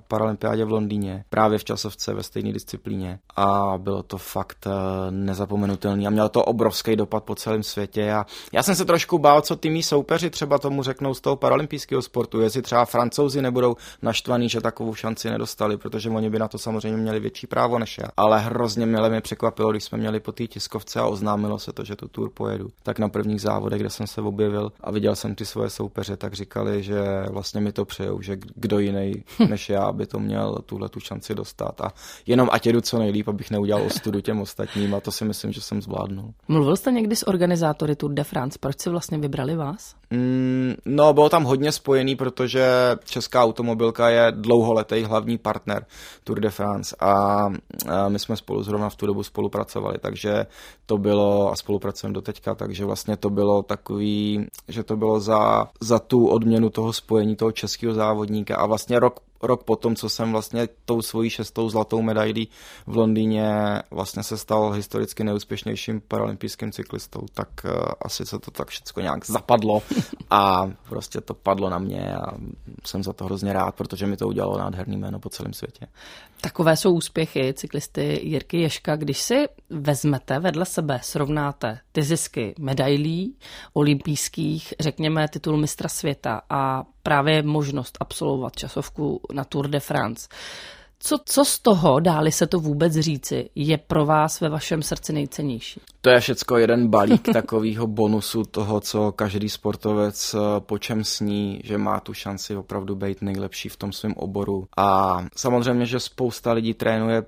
Paralympiádě 0.08 0.64
v 0.64 0.70
Londýně, 0.70 1.24
právě 1.30 1.58
v 1.58 1.64
časovce 1.64 2.14
ve 2.14 2.22
stejné 2.22 2.52
disciplíně 2.52 3.18
a 3.37 3.74
bylo 3.78 4.02
to 4.02 4.18
fakt 4.18 4.66
nezapomenutelný 5.11 6.06
a 6.06 6.11
mělo 6.11 6.28
to 6.28 6.44
obrovský 6.44 6.96
dopad 6.96 7.24
po 7.24 7.35
celém 7.35 7.62
světě 7.62 8.12
a 8.12 8.26
já 8.52 8.62
já 8.62 8.64
jsem 8.64 8.75
se 8.75 8.85
trošku 8.85 9.18
bál, 9.18 9.40
co 9.42 9.57
ty 9.57 9.70
mý 9.70 9.83
soupeři 9.83 10.31
třeba 10.31 10.59
tomu 10.59 10.83
řeknou 10.83 11.14
z 11.14 11.20
toho 11.20 11.37
paralympijského 11.37 12.03
sportu, 12.03 12.40
jestli 12.40 12.62
třeba 12.62 12.85
francouzi 12.85 13.42
nebudou 13.42 13.77
naštvaní, 14.03 14.48
že 14.48 14.61
takovou 14.61 14.94
šanci 14.94 15.31
nedostali, 15.31 15.77
protože 15.77 16.11
oni 16.11 16.31
by 16.31 16.38
na 16.38 16.48
to 16.48 16.59
samozřejmě 16.59 16.98
měli 16.98 17.20
větší 17.20 17.46
právo 17.46 17.79
než 17.79 17.98
já. 17.98 18.09
Ale 18.16 18.40
hrozně 18.40 18.87
mě 18.87 19.20
překvapilo, 19.20 19.70
když 19.70 19.85
jsme 19.85 19.98
měli 19.98 20.20
po 20.20 20.33
té 20.33 20.46
tiskovce 20.46 21.01
a 21.01 21.07
oznámilo 21.07 21.59
se 21.59 21.72
to, 21.72 21.85
že 21.85 21.96
tu 21.96 22.09
tour 22.09 22.31
pojedu. 22.31 22.70
Tak 22.83 22.98
na 22.98 23.09
prvních 23.09 23.40
závodech, 23.40 23.81
kde 23.81 23.90
jsem 23.90 24.07
se 24.07 24.20
objevil 24.20 24.72
a 24.81 24.90
viděl 24.90 25.16
jsem 25.16 25.35
ty 25.35 25.46
svoje 25.46 25.70
soupeře, 25.70 26.16
tak 26.16 26.35
říkali, 26.35 26.83
že 26.83 27.03
vlastně 27.31 27.61
mi 27.61 27.72
to 27.72 27.85
přejou, 27.85 28.20
že 28.22 28.37
kdo 28.55 28.79
jiný 28.79 29.25
než 29.48 29.68
já 29.68 29.92
by 29.92 30.07
to 30.07 30.18
měl 30.18 30.59
tuhle 30.66 30.88
tu 30.88 31.01
šanci 31.01 31.35
dostat. 31.35 31.81
A 31.81 31.92
jenom 32.27 32.48
ať 32.53 32.66
jedu 32.66 32.81
co 32.81 32.98
nejlíp, 32.98 33.29
abych 33.29 33.51
neudělal 33.51 33.87
ostudu 33.87 34.20
těm 34.20 34.40
ostatním 34.40 34.94
a 34.94 35.01
to 35.01 35.12
si 35.12 35.25
myslím, 35.25 35.53
že 35.53 35.61
jsem 35.61 35.83
zvládnul. 35.83 36.35
Mluvil 36.48 36.77
jste 36.77 36.92
někdy 36.92 37.16
s 37.16 37.29
organizátory 37.29 37.96
Tour 37.96 38.12
de 38.12 38.25
France? 38.25 38.51
Proč 38.58 38.80
si 38.80 38.90
vlastně 38.90 39.18
vybrali 39.18 39.56
vás? 39.56 39.94
Mm, 40.10 40.74
no, 40.84 41.12
bylo 41.12 41.28
tam 41.28 41.44
hodně 41.44 41.72
spojený, 41.72 42.16
protože 42.16 42.66
Česká 43.04 43.42
automobilka 43.42 44.08
je 44.08 44.32
dlouholetý 44.32 45.02
hlavní 45.02 45.38
partner 45.38 45.86
Tour 46.24 46.40
de 46.40 46.50
France 46.50 46.96
a, 47.00 47.12
a 47.88 48.08
my 48.08 48.18
jsme 48.18 48.36
spolu 48.36 48.62
zrovna 48.62 48.88
v 48.88 48.96
tu 48.96 49.06
dobu 49.06 49.22
spolupracovali, 49.22 49.98
takže 49.98 50.46
to 50.86 50.98
bylo 50.98 51.52
a 51.52 51.56
spolupracujeme 51.56 52.14
do 52.14 52.20
teďka, 52.20 52.54
takže 52.54 52.84
vlastně 52.84 53.16
to 53.16 53.30
bylo 53.30 53.62
takový, 53.62 54.46
že 54.68 54.82
to 54.82 54.96
bylo 54.96 55.20
za, 55.20 55.68
za 55.80 55.98
tu 55.98 56.26
odměnu 56.26 56.70
toho 56.70 56.92
spojení 56.92 57.36
toho 57.36 57.52
českého 57.52 57.94
závodníka 57.94 58.56
a 58.56 58.66
vlastně 58.66 58.98
rok 58.98 59.20
rok 59.42 59.64
potom, 59.64 59.96
co 59.96 60.09
jsem 60.09 60.33
vlastně 60.33 60.68
tou 60.85 61.02
svojí 61.02 61.31
šestou 61.31 61.68
zlatou 61.68 62.02
medailí 62.02 62.48
v 62.87 62.96
Londýně 62.96 63.52
vlastně 63.90 64.22
se 64.22 64.38
stal 64.38 64.70
historicky 64.70 65.24
neúspěšnějším 65.24 66.00
paralympijským 66.09 66.72
cyklistou, 66.72 67.20
tak 67.35 67.48
uh, 67.64 67.70
asi 68.00 68.26
se 68.26 68.38
to 68.38 68.50
tak 68.50 68.68
všechno 68.68 69.02
nějak 69.02 69.26
zapadlo 69.26 69.83
a 70.31 70.70
prostě 70.88 71.20
to 71.20 71.35
padlo 71.35 71.70
na 71.70 71.78
mě 71.78 72.14
a 72.14 72.33
jsem 72.85 73.02
za 73.02 73.12
to 73.12 73.24
hrozně 73.24 73.52
rád, 73.52 73.74
protože 73.74 74.07
mi 74.07 74.16
to 74.16 74.28
udělalo 74.28 74.59
nádherný 74.59 74.96
jméno 74.96 75.18
po 75.20 75.28
celém 75.28 75.52
světě. 75.52 75.87
Takové 76.40 76.76
jsou 76.76 76.94
úspěchy 76.94 77.55
cyklisty 77.55 78.20
Jirky 78.22 78.61
Ješka, 78.61 78.96
když 78.96 79.18
si 79.18 79.44
vezmete 79.70 80.38
vedle 80.38 80.66
sebe, 80.66 81.00
srovnáte 81.02 81.78
ty 81.92 82.02
zisky 82.02 82.55
medailí 82.59 83.37
olympijských, 83.72 84.74
řekněme 84.81 85.28
titul 85.28 85.57
mistra 85.57 85.88
světa 85.88 86.40
a 86.50 86.85
právě 87.02 87.42
možnost 87.42 87.98
absolvovat 88.00 88.56
časovku 88.56 89.20
na 89.32 89.44
Tour 89.44 89.68
de 89.68 89.80
France. 89.80 90.28
Co, 91.04 91.18
co 91.24 91.44
z 91.44 91.58
toho, 91.58 92.00
dáli 92.00 92.32
se 92.32 92.46
to 92.46 92.60
vůbec 92.60 92.92
říci, 92.92 93.50
je 93.54 93.78
pro 93.78 94.06
vás 94.06 94.40
ve 94.40 94.48
vašem 94.48 94.82
srdci 94.82 95.12
nejcennější? 95.12 95.80
To 96.00 96.10
je 96.10 96.20
všecko 96.20 96.56
jeden 96.56 96.88
balík 96.88 97.28
takového 97.32 97.86
bonusu 97.86 98.44
toho, 98.44 98.80
co 98.80 99.12
každý 99.12 99.48
sportovec 99.48 100.34
eh, 100.34 100.60
po 100.60 100.78
čem 100.78 101.04
sní, 101.04 101.60
že 101.64 101.78
má 101.78 102.00
tu 102.00 102.14
šanci 102.14 102.56
opravdu 102.56 102.94
být 102.94 103.22
nejlepší 103.22 103.68
v 103.68 103.76
tom 103.76 103.92
svém 103.92 104.12
oboru. 104.16 104.66
A 104.76 105.18
samozřejmě, 105.36 105.86
že 105.86 106.00
spousta 106.00 106.52
lidí 106.52 106.74
trénuje 106.74 107.22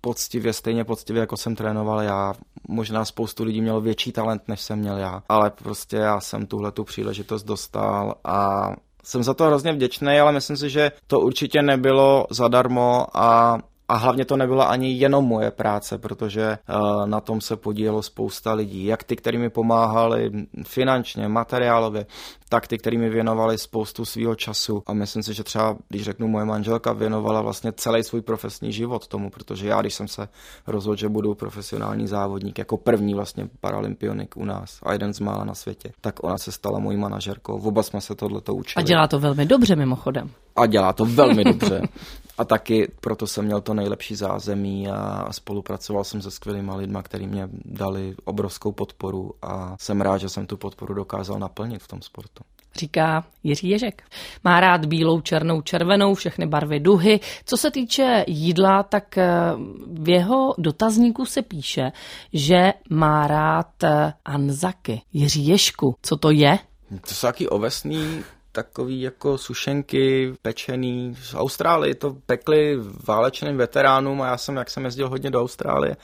poctivě, 0.00 0.52
stejně 0.52 0.84
poctivě, 0.84 1.20
jako 1.20 1.36
jsem 1.36 1.56
trénoval 1.56 2.02
já. 2.02 2.34
Možná 2.68 3.04
spoustu 3.04 3.44
lidí 3.44 3.60
mělo 3.60 3.80
větší 3.80 4.12
talent, 4.12 4.42
než 4.48 4.60
jsem 4.60 4.78
měl 4.78 4.96
já, 4.96 5.22
ale 5.28 5.50
prostě 5.50 5.96
já 5.96 6.20
jsem 6.20 6.46
tuhle 6.46 6.72
tu 6.72 6.84
příležitost 6.84 7.42
dostal 7.42 8.14
a 8.24 8.68
jsem 9.04 9.22
za 9.22 9.34
to 9.34 9.44
hrozně 9.44 9.72
vděčný, 9.72 10.20
ale 10.20 10.32
myslím 10.32 10.56
si, 10.56 10.70
že 10.70 10.92
to 11.06 11.20
určitě 11.20 11.62
nebylo 11.62 12.26
zadarmo 12.30 13.06
a 13.14 13.58
a 13.88 13.96
hlavně 13.96 14.24
to 14.24 14.36
nebyla 14.36 14.64
ani 14.64 14.92
jenom 14.92 15.24
moje 15.24 15.50
práce, 15.50 15.98
protože 15.98 16.58
uh, 16.68 17.06
na 17.06 17.20
tom 17.20 17.40
se 17.40 17.56
podílelo 17.56 18.02
spousta 18.02 18.52
lidí. 18.52 18.84
Jak 18.84 19.04
ty, 19.04 19.16
kteří 19.16 19.38
mi 19.38 19.50
pomáhali 19.50 20.30
finančně, 20.66 21.28
materiálově, 21.28 22.06
tak 22.48 22.66
ty, 22.66 22.78
kteří 22.78 22.98
mi 22.98 23.10
věnovali 23.10 23.58
spoustu 23.58 24.04
svého 24.04 24.34
času. 24.34 24.82
A 24.86 24.92
myslím 24.92 25.22
si, 25.22 25.34
že 25.34 25.44
třeba, 25.44 25.76
když 25.88 26.02
řeknu, 26.02 26.28
moje 26.28 26.44
manželka 26.44 26.92
věnovala 26.92 27.42
vlastně 27.42 27.72
celý 27.72 28.02
svůj 28.02 28.22
profesní 28.22 28.72
život 28.72 29.08
tomu, 29.08 29.30
protože 29.30 29.68
já, 29.68 29.80
když 29.80 29.94
jsem 29.94 30.08
se 30.08 30.28
rozhodl, 30.66 30.96
že 30.96 31.08
budu 31.08 31.34
profesionální 31.34 32.06
závodník, 32.06 32.58
jako 32.58 32.76
první 32.76 33.14
vlastně 33.14 33.48
paralympionik 33.60 34.36
u 34.36 34.44
nás 34.44 34.78
a 34.82 34.92
jeden 34.92 35.14
z 35.14 35.20
mála 35.20 35.44
na 35.44 35.54
světě, 35.54 35.92
tak 36.00 36.24
ona 36.24 36.38
se 36.38 36.52
stala 36.52 36.78
mojí 36.78 36.96
manažerkou. 36.96 37.60
Oba 37.60 37.82
jsme 37.82 38.00
se 38.00 38.14
tohleto 38.14 38.54
učili. 38.54 38.84
A 38.84 38.86
dělá 38.86 39.06
to 39.06 39.18
velmi 39.18 39.46
dobře 39.46 39.76
mimochodem. 39.76 40.30
A 40.56 40.66
dělá 40.66 40.92
to 40.92 41.04
velmi 41.04 41.44
dobře. 41.52 41.82
A 42.38 42.44
taky 42.44 42.92
proto 43.00 43.26
jsem 43.26 43.44
měl 43.44 43.60
to 43.60 43.74
nejlepší 43.74 44.14
zázemí 44.14 44.88
a 44.88 45.32
spolupracoval 45.32 46.04
jsem 46.04 46.22
se 46.22 46.30
skvělými 46.30 46.72
lidmi, 46.74 46.98
kteří 47.02 47.26
mě 47.26 47.48
dali 47.64 48.14
obrovskou 48.24 48.72
podporu 48.72 49.32
a 49.42 49.76
jsem 49.80 50.00
rád, 50.00 50.18
že 50.18 50.28
jsem 50.28 50.46
tu 50.46 50.56
podporu 50.56 50.94
dokázal 50.94 51.38
naplnit 51.38 51.82
v 51.82 51.88
tom 51.88 52.02
sportu 52.02 52.37
říká 52.76 53.24
Jiří 53.44 53.68
Ježek. 53.68 54.02
Má 54.44 54.60
rád 54.60 54.84
bílou, 54.84 55.20
černou, 55.20 55.60
červenou, 55.60 56.14
všechny 56.14 56.46
barvy 56.46 56.80
duhy. 56.80 57.20
Co 57.44 57.56
se 57.56 57.70
týče 57.70 58.24
jídla, 58.26 58.82
tak 58.82 59.18
eh, 59.18 59.28
v 59.92 60.08
jeho 60.08 60.54
dotazníku 60.58 61.26
se 61.26 61.42
píše, 61.42 61.92
že 62.32 62.72
má 62.90 63.26
rád 63.26 63.84
eh, 63.84 64.12
anzaky. 64.24 65.02
Jiří 65.12 65.46
Ježku, 65.46 65.96
co 66.02 66.16
to 66.16 66.30
je? 66.30 66.58
To 67.08 67.14
jsou 67.14 67.26
taky 67.26 67.48
ovesný 67.48 68.24
takový 68.52 69.00
jako 69.00 69.38
sušenky 69.38 70.34
pečený. 70.42 71.14
V 71.14 71.34
Austrálii 71.34 71.94
to 71.94 72.16
pekli 72.26 72.76
válečným 73.08 73.56
veteránům 73.56 74.22
a 74.22 74.26
já 74.26 74.36
jsem, 74.36 74.56
jak 74.56 74.70
jsem 74.70 74.84
jezdil 74.84 75.08
hodně 75.08 75.30
do 75.30 75.40
Austrálie, 75.40 75.96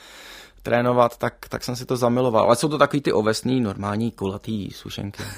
trénovat, 0.64 1.18
tak, 1.18 1.34
tak 1.48 1.64
jsem 1.64 1.76
si 1.76 1.86
to 1.86 1.96
zamiloval. 1.96 2.44
Ale 2.44 2.56
jsou 2.56 2.68
to 2.68 2.78
takový 2.78 3.00
ty 3.00 3.12
ovesný, 3.12 3.60
normální, 3.60 4.10
kulatý 4.10 4.70
sušenky. 4.70 5.22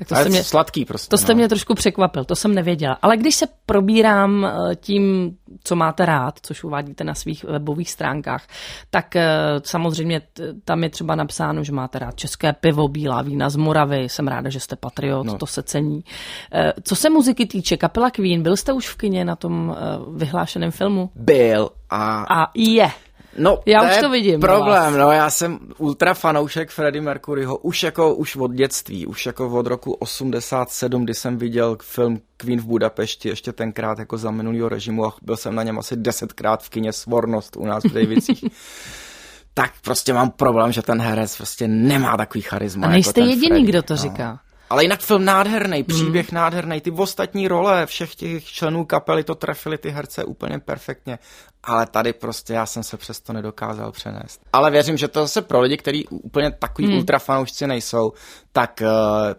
Tak 0.00 0.08
to 0.08 0.14
jste 0.14 0.28
mě, 0.28 0.44
sladký 0.44 0.84
prostě. 0.84 1.08
To 1.08 1.18
jste 1.18 1.32
no. 1.32 1.36
mě 1.36 1.48
trošku 1.48 1.74
překvapil, 1.74 2.24
to 2.24 2.36
jsem 2.36 2.54
nevěděla. 2.54 2.98
Ale 3.02 3.16
když 3.16 3.34
se 3.34 3.46
probírám 3.66 4.44
eh, 4.44 4.76
tím, 4.76 5.36
co 5.64 5.76
máte 5.76 6.06
rád, 6.06 6.34
což 6.42 6.64
uvádíte 6.64 7.04
na 7.04 7.14
svých 7.14 7.44
webových 7.44 7.90
stránkách, 7.90 8.46
tak 8.90 9.16
eh, 9.16 9.28
samozřejmě 9.64 10.22
tam 10.64 10.82
je 10.82 10.90
třeba 10.90 11.14
napsáno, 11.14 11.64
že 11.64 11.72
máte 11.72 11.98
rád 11.98 12.16
české 12.16 12.52
pivo, 12.52 12.88
bílá 12.88 13.22
vína 13.22 13.50
z 13.50 13.56
Moravy, 13.56 14.08
jsem 14.08 14.28
ráda, 14.28 14.50
že 14.50 14.60
jste 14.60 14.76
patriot, 14.76 15.26
no. 15.26 15.38
to 15.38 15.46
se 15.46 15.62
cení. 15.62 16.04
Eh, 16.52 16.72
co 16.82 16.96
se 16.96 17.10
muziky 17.10 17.46
týče, 17.46 17.76
kapela 17.76 18.10
Queen, 18.10 18.42
byl 18.42 18.56
jste 18.56 18.72
už 18.72 18.88
v 18.88 18.96
kině 18.96 19.24
na 19.24 19.36
tom 19.36 19.76
vyhlášeném 20.14 20.70
filmu? 20.70 21.10
Byl 21.14 21.70
a... 21.90 22.24
A 22.42 22.50
je. 22.54 22.90
No, 23.38 23.58
já 23.66 23.80
to 23.80 23.86
už 23.86 23.96
to 23.96 24.10
vidím. 24.10 24.40
Problém, 24.40 24.98
no, 24.98 25.10
já 25.10 25.30
jsem 25.30 25.58
ultra 25.78 26.14
fanoušek 26.14 26.70
Freddie 26.70 27.02
Mercuryho 27.02 27.56
už 27.56 27.82
jako 27.82 28.14
už 28.14 28.36
od 28.36 28.52
dětství, 28.52 29.06
už 29.06 29.26
jako 29.26 29.48
od 29.48 29.66
roku 29.66 29.92
87, 29.92 31.04
kdy 31.04 31.14
jsem 31.14 31.36
viděl 31.36 31.76
film 31.82 32.20
Queen 32.36 32.60
v 32.60 32.64
Budapešti, 32.64 33.28
ještě 33.28 33.52
tenkrát 33.52 33.98
jako 33.98 34.18
za 34.18 34.30
minulého 34.30 34.68
režimu 34.68 35.06
a 35.06 35.14
byl 35.22 35.36
jsem 35.36 35.54
na 35.54 35.62
něm 35.62 35.78
asi 35.78 35.96
desetkrát 35.96 36.62
v 36.62 36.68
kině 36.68 36.92
Svornost 36.92 37.56
u 37.56 37.66
nás 37.66 37.84
v 37.84 37.92
Davicích. 37.92 38.44
tak 39.54 39.72
prostě 39.84 40.12
mám 40.14 40.30
problém, 40.30 40.72
že 40.72 40.82
ten 40.82 41.00
herec 41.00 41.36
prostě 41.36 41.68
nemá 41.68 42.16
takový 42.16 42.42
charisma. 42.42 42.86
A 42.86 42.90
nejste 42.90 43.20
jako 43.20 43.30
jediný, 43.30 43.48
Freddy. 43.48 43.66
kdo 43.66 43.82
to 43.82 43.94
no. 43.94 43.96
říká. 43.96 44.40
Ale 44.70 44.84
jinak 44.84 45.00
film 45.00 45.24
nádherný, 45.24 45.82
příběh 45.82 46.30
hmm. 46.30 46.36
nádherný, 46.36 46.80
ty 46.80 46.90
ostatní 46.90 47.48
role 47.48 47.86
všech 47.86 48.14
těch 48.14 48.44
členů 48.44 48.84
kapely 48.84 49.24
to 49.24 49.34
trefili 49.34 49.78
ty 49.78 49.90
herce 49.90 50.24
úplně 50.24 50.58
perfektně. 50.58 51.18
Ale 51.64 51.86
tady 51.86 52.12
prostě 52.12 52.52
já 52.52 52.66
jsem 52.66 52.82
se 52.82 52.96
přesto 52.96 53.32
nedokázal 53.32 53.92
přenést. 53.92 54.40
Ale 54.52 54.70
věřím, 54.70 54.96
že 54.96 55.08
to 55.08 55.20
zase 55.20 55.42
pro 55.42 55.60
lidi, 55.60 55.76
kteří 55.76 56.06
úplně 56.08 56.50
takový 56.50 56.88
hmm. 56.88 56.96
ultrafanoušci 56.96 57.66
nejsou, 57.66 58.12
tak 58.52 58.82
uh, 58.82 58.88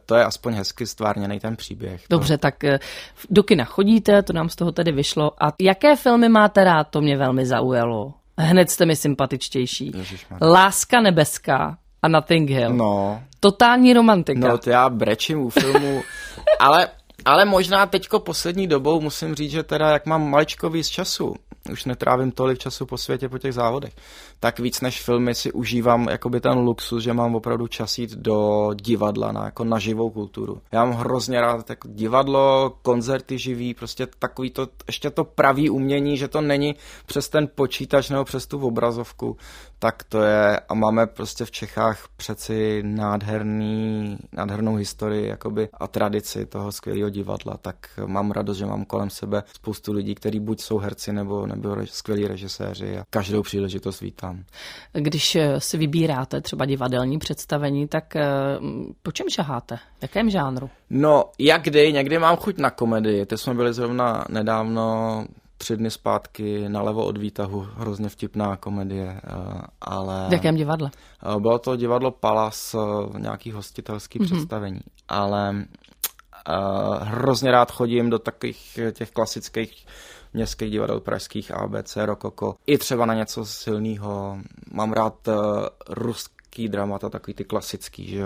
to 0.05 0.15
je 0.15 0.25
aspoň 0.25 0.53
hezky 0.53 0.87
stvárněný 0.87 1.39
ten 1.39 1.55
příběh. 1.55 2.03
Dobře, 2.09 2.37
to... 2.37 2.41
tak 2.41 2.55
uh, 2.63 2.77
do 3.29 3.43
kina 3.43 3.65
chodíte, 3.65 4.23
to 4.23 4.33
nám 4.33 4.49
z 4.49 4.55
toho 4.55 4.71
tedy 4.71 4.91
vyšlo. 4.91 5.43
A 5.43 5.47
jaké 5.61 5.95
filmy 5.95 6.29
máte 6.29 6.63
rád, 6.63 6.83
to 6.83 7.01
mě 7.01 7.17
velmi 7.17 7.45
zaujalo. 7.45 8.13
Hned 8.37 8.69
jste 8.69 8.85
mi 8.85 8.95
sympatičtější. 8.95 9.91
Ježišmarja. 9.95 10.51
Láska 10.51 11.01
nebeská 11.01 11.77
a 12.01 12.07
Nothing 12.07 12.49
Hill. 12.49 12.73
No. 12.73 13.23
Totální 13.43 13.93
romantika. 13.93 14.47
No 14.47 14.57
to 14.57 14.69
já 14.69 14.89
brečím 14.89 15.39
u 15.39 15.49
filmu, 15.49 16.01
ale, 16.59 16.87
ale 17.25 17.45
možná 17.45 17.85
teďko 17.85 18.19
poslední 18.19 18.67
dobou 18.67 19.01
musím 19.01 19.35
říct, 19.35 19.51
že 19.51 19.63
teda 19.63 19.89
jak 19.89 20.05
mám 20.05 20.29
maličko 20.29 20.69
víc 20.69 20.87
času, 20.87 21.35
už 21.71 21.85
netrávím 21.85 22.31
tolik 22.31 22.59
času 22.59 22.85
po 22.85 22.97
světě 22.97 23.29
po 23.29 23.37
těch 23.37 23.53
závodech, 23.53 23.93
tak 24.39 24.59
víc 24.59 24.81
než 24.81 25.01
filmy 25.01 25.35
si 25.35 25.51
užívám 25.51 26.07
jakoby 26.09 26.41
ten 26.41 26.57
luxus, 26.57 27.03
že 27.03 27.13
mám 27.13 27.35
opravdu 27.35 27.67
čas 27.67 27.97
jít 27.97 28.11
do 28.11 28.69
divadla 28.73 29.31
na, 29.31 29.45
jako 29.45 29.63
na 29.63 29.79
živou 29.79 30.09
kulturu. 30.09 30.61
Já 30.71 30.85
mám 30.85 30.93
hrozně 30.93 31.41
rád 31.41 31.69
jako 31.69 31.87
divadlo, 31.91 32.73
koncerty 32.81 33.37
živý, 33.37 33.73
prostě 33.73 34.07
takový 34.19 34.49
to, 34.49 34.67
ještě 34.87 35.09
to 35.09 35.23
pravý 35.23 35.69
umění, 35.69 36.17
že 36.17 36.27
to 36.27 36.41
není 36.41 36.75
přes 37.05 37.29
ten 37.29 37.47
počítač 37.55 38.09
nebo 38.09 38.23
přes 38.23 38.47
tu 38.47 38.59
obrazovku, 38.59 39.37
tak 39.83 40.03
to 40.03 40.21
je 40.21 40.59
a 40.59 40.73
máme 40.73 41.07
prostě 41.07 41.45
v 41.45 41.51
Čechách 41.51 42.07
přeci 42.17 42.83
nádherný, 42.85 44.17
nádhernou 44.31 44.75
historii 44.75 45.27
jakoby 45.27 45.69
a 45.73 45.87
tradici 45.87 46.45
toho 46.45 46.71
skvělého 46.71 47.09
divadla, 47.09 47.57
tak 47.57 47.75
mám 48.05 48.31
radost, 48.31 48.57
že 48.57 48.65
mám 48.65 48.85
kolem 48.85 49.09
sebe 49.09 49.43
spoustu 49.55 49.93
lidí, 49.93 50.15
kteří 50.15 50.39
buď 50.39 50.61
jsou 50.61 50.77
herci 50.77 51.13
nebo, 51.13 51.47
nebo 51.47 51.75
skvělí 51.85 52.27
režiséři 52.27 52.97
a 52.97 53.03
každou 53.09 53.41
příležitost 53.41 54.01
vítám. 54.01 54.43
Když 54.93 55.37
si 55.57 55.77
vybíráte 55.77 56.41
třeba 56.41 56.65
divadelní 56.65 57.19
představení, 57.19 57.87
tak 57.87 58.13
po 59.03 59.11
čem 59.11 59.29
šaháte? 59.29 59.75
V 59.75 60.01
jakém 60.01 60.29
žánru? 60.29 60.69
No, 60.89 61.23
jak 61.39 61.63
kdy, 61.63 61.93
někdy 61.93 62.19
mám 62.19 62.35
chuť 62.35 62.57
na 62.57 62.69
komedii. 62.69 63.25
Teď 63.25 63.39
jsme 63.39 63.53
byli 63.53 63.73
zrovna 63.73 64.25
nedávno 64.29 65.25
tři 65.61 65.77
dny 65.77 65.91
zpátky 65.91 66.69
nalevo 66.69 67.05
od 67.05 67.17
výtahu, 67.17 67.67
hrozně 67.75 68.09
vtipná 68.09 68.57
komedie, 68.57 69.21
ale... 69.81 70.25
V 70.29 70.33
jakém 70.33 70.55
divadle? 70.55 70.91
Bylo 71.39 71.59
to 71.59 71.75
divadlo 71.75 72.11
Palas, 72.11 72.75
nějaký 73.17 73.51
hostitelský 73.51 74.19
mm-hmm. 74.19 74.25
představení, 74.25 74.79
ale 75.07 75.65
hrozně 77.01 77.51
rád 77.51 77.71
chodím 77.71 78.09
do 78.09 78.19
takových 78.19 78.79
těch 78.91 79.11
klasických 79.11 79.85
městských 80.33 80.71
divadel 80.71 80.99
pražských 80.99 81.51
ABC, 81.51 81.97
Rokoko, 82.05 82.55
i 82.67 82.77
třeba 82.77 83.05
na 83.05 83.13
něco 83.13 83.45
silného. 83.45 84.37
Mám 84.71 84.93
rád 84.93 85.29
ruský 85.89 86.69
dramata, 86.69 87.09
takový 87.09 87.33
ty 87.33 87.43
klasický, 87.43 88.07
že 88.07 88.23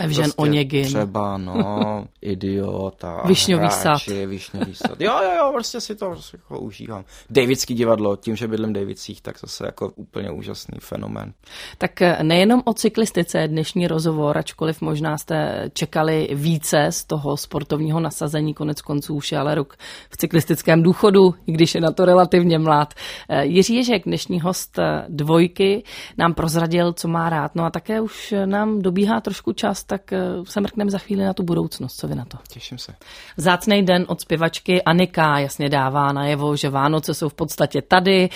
Evžen 0.00 0.22
prostě 0.22 0.42
Onegin. 0.42 0.84
Třeba, 0.84 1.36
no, 1.36 2.04
idiot 2.22 3.04
a 3.04 3.26
Višňový 3.26 3.70
sad. 3.70 4.06
Višňový 4.26 4.74
sad. 4.74 5.00
Jo, 5.00 5.12
jo, 5.22 5.30
jo, 5.38 5.50
prostě 5.52 5.80
si 5.80 5.94
to 5.94 6.10
prostě 6.10 6.36
jako 6.36 6.60
užívám. 6.60 7.04
Davidský 7.30 7.74
divadlo, 7.74 8.16
tím, 8.16 8.36
že 8.36 8.48
bydlím 8.48 8.70
v 8.70 8.72
Davidcích, 8.72 9.20
tak 9.20 9.40
zase 9.40 9.66
jako 9.66 9.92
úplně 9.96 10.30
úžasný 10.30 10.78
fenomén. 10.80 11.32
Tak 11.78 12.02
eh, 12.02 12.18
nejenom 12.22 12.62
o 12.64 12.74
cyklistice 12.74 13.38
je 13.38 13.48
dnešní 13.48 13.86
rozhovor, 13.86 14.38
ačkoliv 14.38 14.80
možná 14.80 15.18
jste 15.18 15.70
čekali 15.72 16.28
více 16.34 16.86
z 16.90 17.04
toho 17.04 17.36
sportovního 17.36 18.00
nasazení, 18.00 18.54
konec 18.54 18.80
konců 18.80 19.14
už 19.14 19.32
je 19.32 19.38
ale 19.38 19.54
rok 19.54 19.76
v 20.10 20.16
cyklistickém 20.16 20.82
důchodu, 20.82 21.34
i 21.46 21.52
když 21.52 21.74
je 21.74 21.80
na 21.80 21.90
to 21.90 22.04
relativně 22.04 22.58
mlad. 22.58 22.94
Eh, 23.28 23.44
Jiří 23.44 23.74
Ježek, 23.74 24.04
dnešní 24.04 24.40
host 24.40 24.78
eh, 24.78 25.04
dvojky, 25.08 25.82
nám 26.18 26.34
prozradil, 26.34 26.92
co 26.92 27.08
má 27.08 27.30
rád, 27.30 27.54
no 27.54 27.64
a 27.64 27.70
také 27.70 28.00
už 28.00 28.34
nám 28.44 28.82
dobíhá 28.82 29.20
trošku 29.20 29.52
čas 29.52 29.83
tak 29.86 30.02
se 30.44 30.60
mrkneme 30.60 30.90
za 30.90 30.98
chvíli 30.98 31.24
na 31.24 31.32
tu 31.32 31.42
budoucnost. 31.42 31.96
Co 31.96 32.08
vy 32.08 32.14
na 32.14 32.24
to? 32.24 32.38
Těším 32.48 32.78
se. 32.78 32.94
Vzácný 33.36 33.82
den 33.82 34.04
od 34.08 34.20
zpěvačky 34.20 34.82
Anika 34.82 35.38
jasně 35.38 35.68
dává 35.68 36.12
najevo, 36.12 36.56
že 36.56 36.70
Vánoce 36.70 37.14
jsou 37.14 37.28
v 37.28 37.34
podstatě 37.34 37.82
tady. 37.82 38.28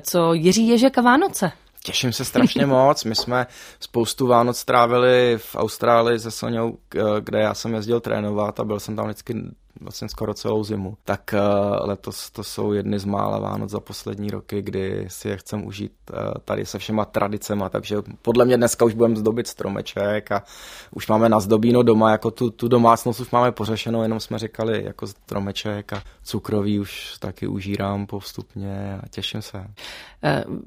Co 0.00 0.34
Jiří 0.34 0.68
Ježek 0.68 0.98
a 0.98 1.02
Vánoce? 1.02 1.52
Těším 1.84 2.12
se 2.12 2.24
strašně 2.24 2.66
moc. 2.76 3.04
My 3.04 3.14
jsme 3.14 3.46
spoustu 3.80 4.26
Vánoc 4.26 4.58
strávili 4.58 5.38
v 5.38 5.56
Austrálii 5.56 6.18
se 6.18 6.30
Soňou, 6.30 6.78
kde 7.20 7.38
já 7.40 7.54
jsem 7.54 7.74
jezdil 7.74 8.00
trénovat 8.00 8.60
a 8.60 8.64
byl 8.64 8.80
jsem 8.80 8.96
tam 8.96 9.04
vždycky 9.04 9.34
vlastně 9.80 10.08
skoro 10.08 10.34
celou 10.34 10.64
zimu. 10.64 10.96
Tak 11.04 11.34
uh, 11.34 11.88
letos 11.88 12.30
to 12.30 12.44
jsou 12.44 12.72
jedny 12.72 12.98
z 12.98 13.04
mála 13.04 13.38
Vánoc 13.38 13.70
za 13.70 13.80
poslední 13.80 14.30
roky, 14.30 14.62
kdy 14.62 15.06
si 15.08 15.28
je 15.28 15.36
chcem 15.36 15.66
užít 15.66 15.92
uh, 16.12 16.18
tady 16.44 16.66
se 16.66 16.78
všema 16.78 17.04
tradicema, 17.04 17.68
takže 17.68 17.96
podle 18.22 18.44
mě 18.44 18.56
dneska 18.56 18.84
už 18.84 18.94
budeme 18.94 19.16
zdobit 19.16 19.46
stromeček 19.46 20.32
a 20.32 20.42
už 20.90 21.08
máme 21.08 21.28
na 21.28 21.40
zdobíno 21.40 21.82
doma, 21.82 22.10
jako 22.10 22.30
tu, 22.30 22.50
tu 22.50 22.68
domácnost 22.68 23.20
už 23.20 23.30
máme 23.30 23.52
pořešenou, 23.52 24.02
jenom 24.02 24.20
jsme 24.20 24.38
říkali 24.38 24.84
jako 24.84 25.06
stromeček 25.06 25.92
a 25.92 26.02
cukroví 26.22 26.80
už 26.80 27.16
taky 27.18 27.46
užírám 27.46 28.06
postupně 28.06 28.98
a 29.02 29.08
těším 29.08 29.42
se. 29.42 29.66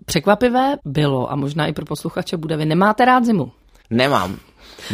Překvapivé 0.05 0.75
bylo 0.85 1.31
a 1.31 1.35
možná 1.35 1.67
i 1.67 1.73
pro 1.73 1.85
posluchače 1.85 2.37
bude, 2.37 2.57
vy 2.57 2.65
nemáte 2.65 3.05
rád 3.05 3.25
zimu? 3.25 3.51
Nemám. 3.89 4.37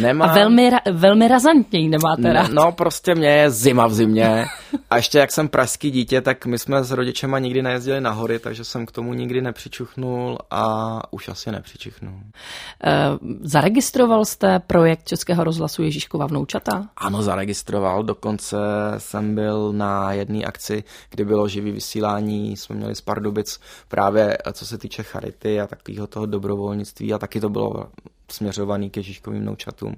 Nemám. 0.00 0.30
A 0.30 0.34
velmi, 0.34 0.70
ra- 0.70 0.92
velmi 0.92 1.28
razantně 1.28 1.80
ji 1.80 1.88
nemáte 1.88 2.32
rád. 2.32 2.50
No, 2.52 2.72
prostě 2.72 3.14
mě 3.14 3.28
je 3.28 3.50
zima 3.50 3.86
v 3.86 3.94
zimě. 3.94 4.44
A 4.90 4.96
ještě 4.96 5.18
jak 5.18 5.32
jsem 5.32 5.48
pražský 5.48 5.90
dítě, 5.90 6.20
tak 6.20 6.46
my 6.46 6.58
jsme 6.58 6.84
s 6.84 6.90
rodičema 6.90 7.38
nikdy 7.38 7.62
nejezdili 7.62 8.00
na 8.00 8.10
hory, 8.10 8.38
takže 8.38 8.64
jsem 8.64 8.86
k 8.86 8.92
tomu 8.92 9.14
nikdy 9.14 9.42
nepřičuchnul 9.42 10.38
a 10.50 11.00
už 11.10 11.28
asi 11.28 11.52
nepřičuchnu. 11.52 12.10
Uh, 12.10 13.30
zaregistroval 13.40 14.24
jste 14.24 14.58
projekt 14.58 15.04
Českého 15.04 15.44
rozhlasu 15.44 15.82
Ježíškova 15.82 16.26
vnoučata? 16.26 16.88
Ano, 16.96 17.22
zaregistroval. 17.22 18.02
Dokonce 18.02 18.56
jsem 18.98 19.34
byl 19.34 19.72
na 19.72 20.12
jedné 20.12 20.44
akci, 20.44 20.84
kdy 21.10 21.24
bylo 21.24 21.48
živý 21.48 21.70
vysílání. 21.70 22.56
Jsme 22.56 22.76
měli 22.76 22.94
z 22.94 23.00
Pardubic 23.00 23.60
právě 23.88 24.38
co 24.52 24.66
se 24.66 24.78
týče 24.78 25.02
charity 25.02 25.60
a 25.60 25.66
takového 25.66 26.06
toho 26.06 26.26
dobrovolnictví 26.26 27.14
a 27.14 27.18
taky 27.18 27.40
to 27.40 27.48
bylo 27.48 27.86
směřovaný 28.30 28.90
k 28.90 28.96
Ježíškovým 28.96 29.42
vnoučatům. 29.42 29.96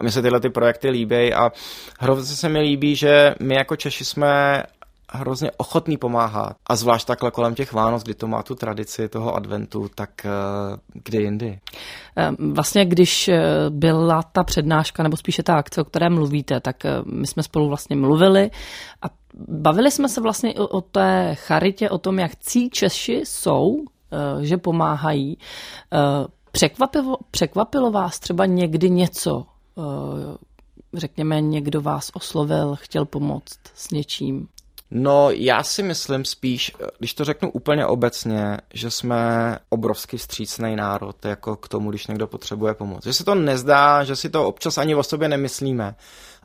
A 0.00 0.04
mně 0.04 0.12
se 0.12 0.22
tyhle 0.22 0.40
ty 0.40 0.50
projekty 0.50 0.90
líbí 0.90 1.34
a 1.34 1.52
hrozně 2.00 2.36
se 2.36 2.48
mi 2.48 2.60
líbí, 2.60 2.96
že 2.96 3.34
my 3.40 3.54
jako 3.54 3.76
Češi 3.76 4.04
jsme 4.04 4.17
hrozně 5.10 5.50
ochotný 5.56 5.96
pomáhat. 5.96 6.56
A 6.66 6.76
zvlášť 6.76 7.06
takhle 7.06 7.30
kolem 7.30 7.54
těch 7.54 7.72
Vánoc, 7.72 8.02
kdy 8.02 8.14
to 8.14 8.26
má 8.26 8.42
tu 8.42 8.54
tradici 8.54 9.08
toho 9.08 9.34
adventu, 9.34 9.88
tak 9.94 10.10
uh, 10.24 10.78
kdy 11.04 11.22
jindy? 11.22 11.58
Vlastně, 12.52 12.84
když 12.84 13.30
byla 13.70 14.22
ta 14.22 14.44
přednáška, 14.44 15.02
nebo 15.02 15.16
spíše 15.16 15.42
ta 15.42 15.56
akce, 15.56 15.80
o 15.80 15.84
které 15.84 16.10
mluvíte, 16.10 16.60
tak 16.60 16.76
my 17.04 17.26
jsme 17.26 17.42
spolu 17.42 17.68
vlastně 17.68 17.96
mluvili 17.96 18.50
a 19.02 19.06
bavili 19.48 19.90
jsme 19.90 20.08
se 20.08 20.20
vlastně 20.20 20.54
o, 20.54 20.66
o 20.66 20.80
té 20.80 21.34
charitě, 21.34 21.90
o 21.90 21.98
tom, 21.98 22.18
jak 22.18 22.36
cí 22.36 22.70
Češi 22.70 23.22
jsou, 23.24 23.76
že 24.40 24.56
pomáhají. 24.56 25.38
Překvapilo, 26.52 27.16
překvapilo 27.30 27.90
vás 27.90 28.18
třeba 28.18 28.46
někdy 28.46 28.90
něco, 28.90 29.46
řekněme, 30.94 31.40
někdo 31.40 31.80
vás 31.80 32.10
oslovil, 32.14 32.76
chtěl 32.76 33.04
pomoct 33.04 33.58
s 33.74 33.90
něčím? 33.90 34.48
No, 34.90 35.30
já 35.30 35.62
si 35.62 35.82
myslím 35.82 36.24
spíš, 36.24 36.72
když 36.98 37.14
to 37.14 37.24
řeknu 37.24 37.50
úplně 37.50 37.86
obecně, 37.86 38.56
že 38.74 38.90
jsme 38.90 39.56
obrovský 39.68 40.18
střícný 40.18 40.76
národ, 40.76 41.24
jako 41.24 41.56
k 41.56 41.68
tomu, 41.68 41.90
když 41.90 42.06
někdo 42.06 42.26
potřebuje 42.26 42.74
pomoc. 42.74 43.04
Že 43.04 43.12
se 43.12 43.24
to 43.24 43.34
nezdá, 43.34 44.04
že 44.04 44.16
si 44.16 44.30
to 44.30 44.46
občas 44.46 44.78
ani 44.78 44.94
o 44.94 45.02
sobě 45.02 45.28
nemyslíme, 45.28 45.94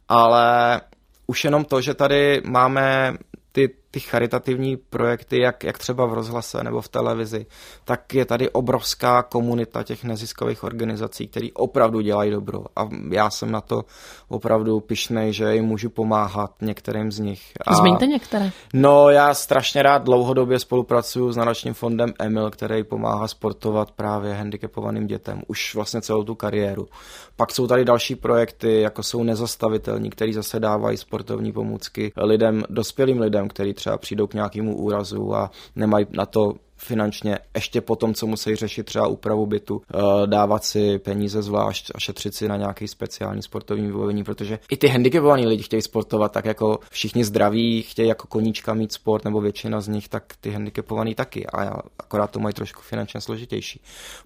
ale 0.10 0.82
už 1.27 1.43
jenom 1.43 1.65
to, 1.65 1.82
že 1.82 1.93
tady 1.93 2.41
máme 2.45 3.13
ty, 3.51 3.69
ty 3.93 3.99
charitativní 3.99 4.77
projekty, 4.77 5.39
jak, 5.39 5.63
jak 5.63 5.77
třeba 5.77 6.06
v 6.06 6.13
rozhlase 6.13 6.63
nebo 6.63 6.82
v 6.82 6.89
televizi, 6.89 7.45
tak 7.86 8.13
je 8.13 8.25
tady 8.25 8.49
obrovská 8.49 9.23
komunita 9.23 9.84
těch 9.84 10.03
neziskových 10.03 10.63
organizací, 10.63 11.27
které 11.27 11.47
opravdu 11.53 12.01
dělají 12.01 12.32
dobro. 12.32 12.65
A 12.75 12.89
já 13.12 13.29
jsem 13.29 13.51
na 13.51 13.62
to 13.62 13.86
opravdu 14.27 14.79
pišnej, 14.79 15.34
že 15.34 15.56
jim 15.56 15.65
můžu 15.65 15.89
pomáhat 15.89 16.51
některým 16.62 17.12
z 17.12 17.19
nich. 17.19 17.51
A, 17.67 17.75
Zmiňte 17.75 18.08
některé. 18.08 18.51
No, 18.73 19.10
já 19.10 19.34
strašně 19.34 19.84
rád 19.84 20.03
dlouhodobě 20.03 20.60
spolupracuju 20.60 21.32
s 21.32 21.38
nadačním 21.38 21.73
fondem 21.73 22.13
Emil, 22.19 22.51
který 22.51 22.84
pomáhá 22.84 23.27
sportovat 23.27 23.91
právě 23.91 24.34
handicapovaným 24.34 25.08
dětem. 25.08 25.41
Už 25.47 25.75
vlastně 25.75 26.01
celou 26.01 26.23
tu 26.23 26.36
kariéru. 26.36 26.88
Pak 27.36 27.51
jsou 27.51 27.67
tady 27.67 27.86
další 27.86 28.15
projekty, 28.15 28.82
jako 28.82 29.03
jsou 29.03 29.23
nezastavitelní, 29.23 30.10
který 30.10 30.34
zase 30.34 30.60
dávají 30.60 30.97
sportovní 30.97 31.51
pomůcky 31.51 32.12
lidem, 32.17 32.63
dospělým 32.69 33.19
lidem, 33.19 33.47
kteří 33.47 33.73
třeba 33.84 33.98
přijdou 33.98 34.28
k 34.28 34.34
nějakému 34.34 34.78
úrazu 34.78 35.36
a 35.36 35.52
nemají 35.76 36.06
na 36.12 36.26
to 36.26 36.54
finančně 36.78 37.39
ještě 37.56 37.82
po 37.82 37.96
tom, 37.96 38.13
co 38.13 38.28
musí 38.28 38.56
řešit 38.56 38.84
třeba 38.84 39.08
úpravu 39.08 39.46
bytu, 39.46 39.82
eh, 39.82 40.28
dávat 40.28 40.63
si 40.63 41.00
peníze 41.00 41.41
zvlášť 41.41 41.91
a 41.96 42.00
šetřit 42.00 42.36
si 42.36 42.48
na 42.48 42.58
nějaký 42.58 42.88
speciální 42.88 43.41
sportovní 43.41 43.88
vybavení, 43.88 44.24
protože 44.24 44.60
i 44.72 44.78
ty 44.78 44.88
handicapovaní 44.88 45.48
lidi 45.48 45.63
chtějí 45.63 45.82
sportovat, 45.82 46.32
tak 46.32 46.46
jako 46.46 46.80
všichni 46.89 47.26
zdraví 47.26 47.82
chtějí 47.82 48.10
jako 48.10 48.28
koníčka 48.28 48.74
mít 48.74 48.93
sport, 48.93 49.26
nebo 49.26 49.41
většina 49.41 49.82
z 49.82 49.88
nich, 49.88 50.10
tak 50.10 50.24
ty 50.41 50.52
handicapovaní 50.52 51.15
taky 51.15 51.48
a 51.48 51.82
akorát 52.00 52.32
to 52.32 52.39
mají 52.39 52.54
trošku 52.54 52.82
finančně 52.82 53.22
složitější. 53.22 53.82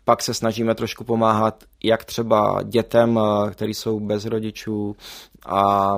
Pak 0.06 0.24
se 0.24 0.34
snažíme 0.34 0.76
trošku 0.76 1.04
pomáhat 1.04 1.63
jak 1.84 2.06
třeba 2.06 2.62
dětem, 2.63 3.20
eh, 3.20 3.52
který 3.52 3.74
jsou 3.74 4.00
bez 4.00 4.26
rodičů 4.26 4.96
a 5.46 5.96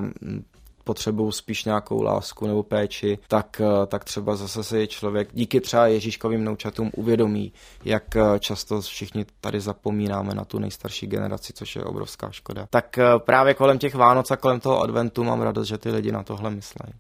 potřebují 0.90 1.32
spíš 1.32 1.66
nějakou 1.66 2.02
lásku 2.02 2.48
nebo 2.48 2.64
péči, 2.64 3.20
tak, 3.28 3.62
eh, 3.62 3.86
tak 3.86 4.04
třeba 4.04 4.36
zase 4.36 4.64
si 4.64 4.88
člověk 4.88 5.30
díky 5.34 5.62
třeba 5.62 5.88
Ježíškovým 5.88 6.44
noučatům 6.44 6.92
uvědomí, 6.96 7.54
jak 7.86 8.16
eh, 8.16 8.40
často 8.40 8.82
všichni 8.82 9.26
tady 9.42 9.62
zapomínáme 9.62 10.36
na 10.36 10.46
tu 10.46 10.60
nejstarší 10.60 11.08
generaci, 11.08 11.54
což 11.54 11.76
je 11.76 11.84
obrovská 11.84 12.32
škoda. 12.32 12.68
Tak 12.70 12.98
eh, 12.98 13.04
právě 13.26 13.54
kolem 13.54 13.78
těch 13.78 13.96
Vánoc 13.96 14.32
a 14.32 14.38
kolem 14.38 14.60
toho 14.60 14.82
adventu 14.82 15.24
mám 15.24 15.42
radost, 15.42 15.68
že 15.68 15.78
ty 15.78 15.92
lidi 15.92 16.12
na 16.12 16.24
tohle 16.24 16.50
myslí. 16.50 16.94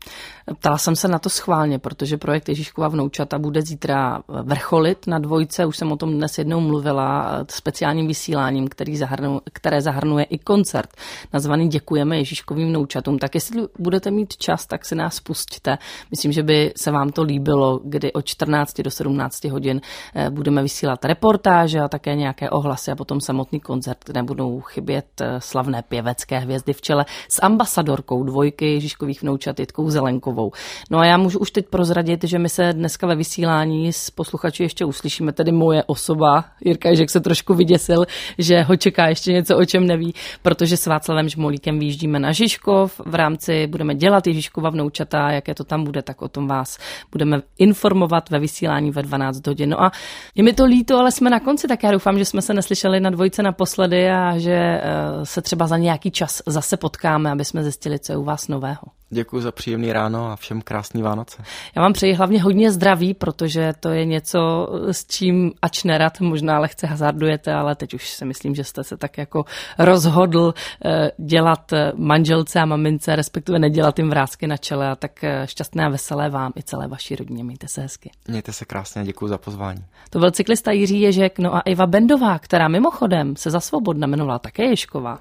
Ptala 0.59 0.77
jsem 0.77 0.95
se 0.95 1.07
na 1.07 1.19
to 1.19 1.29
schválně, 1.29 1.79
protože 1.79 2.17
projekt 2.17 2.49
Ježíškova 2.49 2.87
vnoučata 2.87 3.39
bude 3.39 3.61
zítra 3.61 4.21
vrcholit 4.27 5.07
na 5.07 5.19
dvojce, 5.19 5.65
už 5.65 5.77
jsem 5.77 5.91
o 5.91 5.97
tom 5.97 6.13
dnes 6.13 6.37
jednou 6.37 6.59
mluvila, 6.59 7.45
speciálním 7.49 8.07
vysíláním, 8.07 8.67
který 8.67 8.97
zahrnu, 8.97 9.41
které 9.53 9.81
zahrnuje 9.81 10.25
i 10.25 10.37
koncert 10.37 10.89
nazvaný 11.33 11.67
Děkujeme 11.69 12.17
Ježíškovým 12.17 12.67
vnoučatům. 12.67 13.19
Tak 13.19 13.35
jestli 13.35 13.67
budete 13.79 14.11
mít 14.11 14.37
čas, 14.37 14.65
tak 14.65 14.85
si 14.85 14.95
nás 14.95 15.19
pustíte. 15.19 15.77
Myslím, 16.11 16.31
že 16.31 16.43
by 16.43 16.73
se 16.75 16.91
vám 16.91 17.09
to 17.09 17.23
líbilo, 17.23 17.79
kdy 17.83 18.13
od 18.13 18.25
14 18.25 18.81
do 18.81 18.91
17 18.91 19.43
hodin 19.43 19.81
eh, 20.15 20.29
budeme 20.29 20.63
vysílat 20.63 21.05
reportáže 21.05 21.79
a 21.79 21.87
také 21.87 22.15
nějaké 22.15 22.49
ohlasy 22.49 22.91
a 22.91 22.95
potom 22.95 23.21
samotný 23.21 23.59
koncert, 23.59 23.97
kde 24.05 24.23
budou 24.23 24.61
chybět 24.61 25.05
eh, 25.21 25.41
slavné 25.41 25.83
pěvecké 25.87 26.39
hvězdy 26.39 26.73
v 26.73 26.81
čele 26.81 27.05
s 27.29 27.41
ambasadorkou 27.41 28.23
dvojky 28.23 28.73
Ježíškových 28.73 29.21
vnoučat 29.21 29.59
Jitkou 29.59 29.89
Zelenkovou. 29.89 30.51
No 30.89 30.99
a 30.99 31.05
já 31.05 31.17
můžu 31.17 31.39
už 31.39 31.51
teď 31.51 31.65
prozradit, 31.69 32.23
že 32.23 32.39
my 32.39 32.49
se 32.49 32.73
dneska 32.73 33.07
ve 33.07 33.15
vysílání 33.15 33.93
s 33.93 34.09
posluchači 34.09 34.63
ještě 34.63 34.85
uslyšíme, 34.85 35.33
tedy 35.33 35.51
moje 35.51 35.83
osoba. 35.83 36.45
Jirka 36.65 36.89
Ježek 36.89 37.09
se 37.09 37.19
trošku 37.19 37.53
vyděsil, 37.53 38.05
že 38.37 38.61
ho 38.61 38.75
čeká 38.75 39.07
ještě 39.07 39.33
něco, 39.33 39.57
o 39.57 39.65
čem 39.65 39.87
neví, 39.87 40.13
protože 40.41 40.77
s 40.77 40.87
Václavem 40.87 41.29
Žmolíkem 41.29 41.79
výjíždíme 41.79 42.19
na 42.19 42.31
Žižkov 42.31 43.01
v 43.05 43.15
rámci 43.15 43.58
budeme 43.67 43.95
dělat 43.95 44.27
Ježíškova 44.27 44.69
vnoučata, 44.69 45.31
jaké 45.31 45.55
to 45.55 45.63
tam 45.63 45.83
bude, 45.83 46.01
tak 46.01 46.21
o 46.21 46.27
tom 46.27 46.47
vás 46.47 46.77
budeme 47.11 47.41
informovat 47.57 48.29
ve 48.29 48.39
vysílání 48.39 48.91
ve 48.91 49.01
12 49.01 49.47
hodin. 49.47 49.69
No 49.69 49.83
a 49.83 49.91
je 50.35 50.43
mi 50.43 50.53
to 50.53 50.65
líto, 50.65 50.97
ale 50.97 51.11
jsme 51.11 51.29
na 51.29 51.39
konci, 51.39 51.67
tak 51.67 51.83
já 51.83 51.91
doufám, 51.91 52.17
že 52.17 52.25
jsme 52.25 52.41
se 52.41 52.53
neslyšeli 52.53 52.99
na 52.99 53.09
dvojce 53.09 53.43
naposledy 53.43 54.09
a 54.09 54.37
že 54.37 54.53
eh, 54.53 54.81
se 55.23 55.41
třeba 55.41 55.67
za 55.67 55.77
nějaký 55.77 56.11
čas 56.11 56.41
zase 56.47 56.77
potkáme, 56.77 57.31
aby 57.31 57.45
jsme 57.45 57.63
zjistili, 57.63 57.99
co 57.99 58.11
je 58.11 58.17
u 58.17 58.23
vás 58.23 58.47
nového. 58.47 58.98
Děkuji 59.11 59.41
za 59.41 59.51
příjemný 59.51 59.93
ráno 59.93 60.31
a 60.31 60.35
všem 60.35 60.61
krásný 60.61 61.01
Vánoce. 61.01 61.43
Já 61.75 61.81
vám 61.81 61.93
přeji 61.93 62.13
hlavně 62.13 62.41
hodně 62.41 62.71
zdraví, 62.71 63.13
protože 63.13 63.73
to 63.79 63.89
je 63.89 64.05
něco, 64.05 64.67
s 64.91 65.05
čím 65.05 65.51
ač 65.61 65.83
nerad 65.83 66.19
možná 66.19 66.59
lehce 66.59 66.87
hazardujete, 66.87 67.53
ale 67.53 67.75
teď 67.75 67.93
už 67.93 68.09
si 68.09 68.25
myslím, 68.25 68.55
že 68.55 68.63
jste 68.63 68.83
se 68.83 68.97
tak 68.97 69.17
jako 69.17 69.45
rozhodl 69.77 70.53
eh, 70.85 71.11
dělat 71.17 71.73
eh, 71.73 71.91
manželce 71.95 72.59
a 72.59 72.65
mamince, 72.65 73.15
respektive 73.15 73.59
nedělat 73.59 73.99
jim 73.99 74.09
vrázky 74.09 74.47
na 74.47 74.57
čele 74.57 74.89
a 74.89 74.95
tak 74.95 75.23
eh, 75.23 75.47
šťastné 75.47 75.85
a 75.85 75.89
veselé 75.89 76.29
vám 76.29 76.51
i 76.55 76.63
celé 76.63 76.87
vaší 76.87 77.15
rodině. 77.15 77.43
Mějte 77.43 77.67
se 77.67 77.81
hezky. 77.81 78.11
Mějte 78.27 78.53
se 78.53 78.65
krásně 78.65 79.01
a 79.01 79.05
děkuji 79.05 79.27
za 79.27 79.37
pozvání. 79.37 79.83
To 80.09 80.19
byl 80.19 80.31
cyklista 80.31 80.71
Jiří 80.71 81.01
Ježek, 81.01 81.39
no 81.39 81.55
a 81.55 81.59
Iva 81.59 81.87
Bendová, 81.87 82.39
která 82.39 82.67
mimochodem 82.67 83.35
se 83.35 83.49
za 83.49 83.59
svobodna 83.59 84.07
jmenovala 84.07 84.39
také 84.39 84.65
Ješková, 84.65 85.19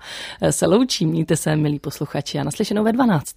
se 0.50 0.66
loučí. 0.66 1.06
Mějte 1.06 1.36
se, 1.36 1.56
milí 1.56 1.78
posluchači, 1.78 2.38
a 2.38 2.44
naslyšenou 2.44 2.84
ve 2.84 2.92
12. 2.92 3.34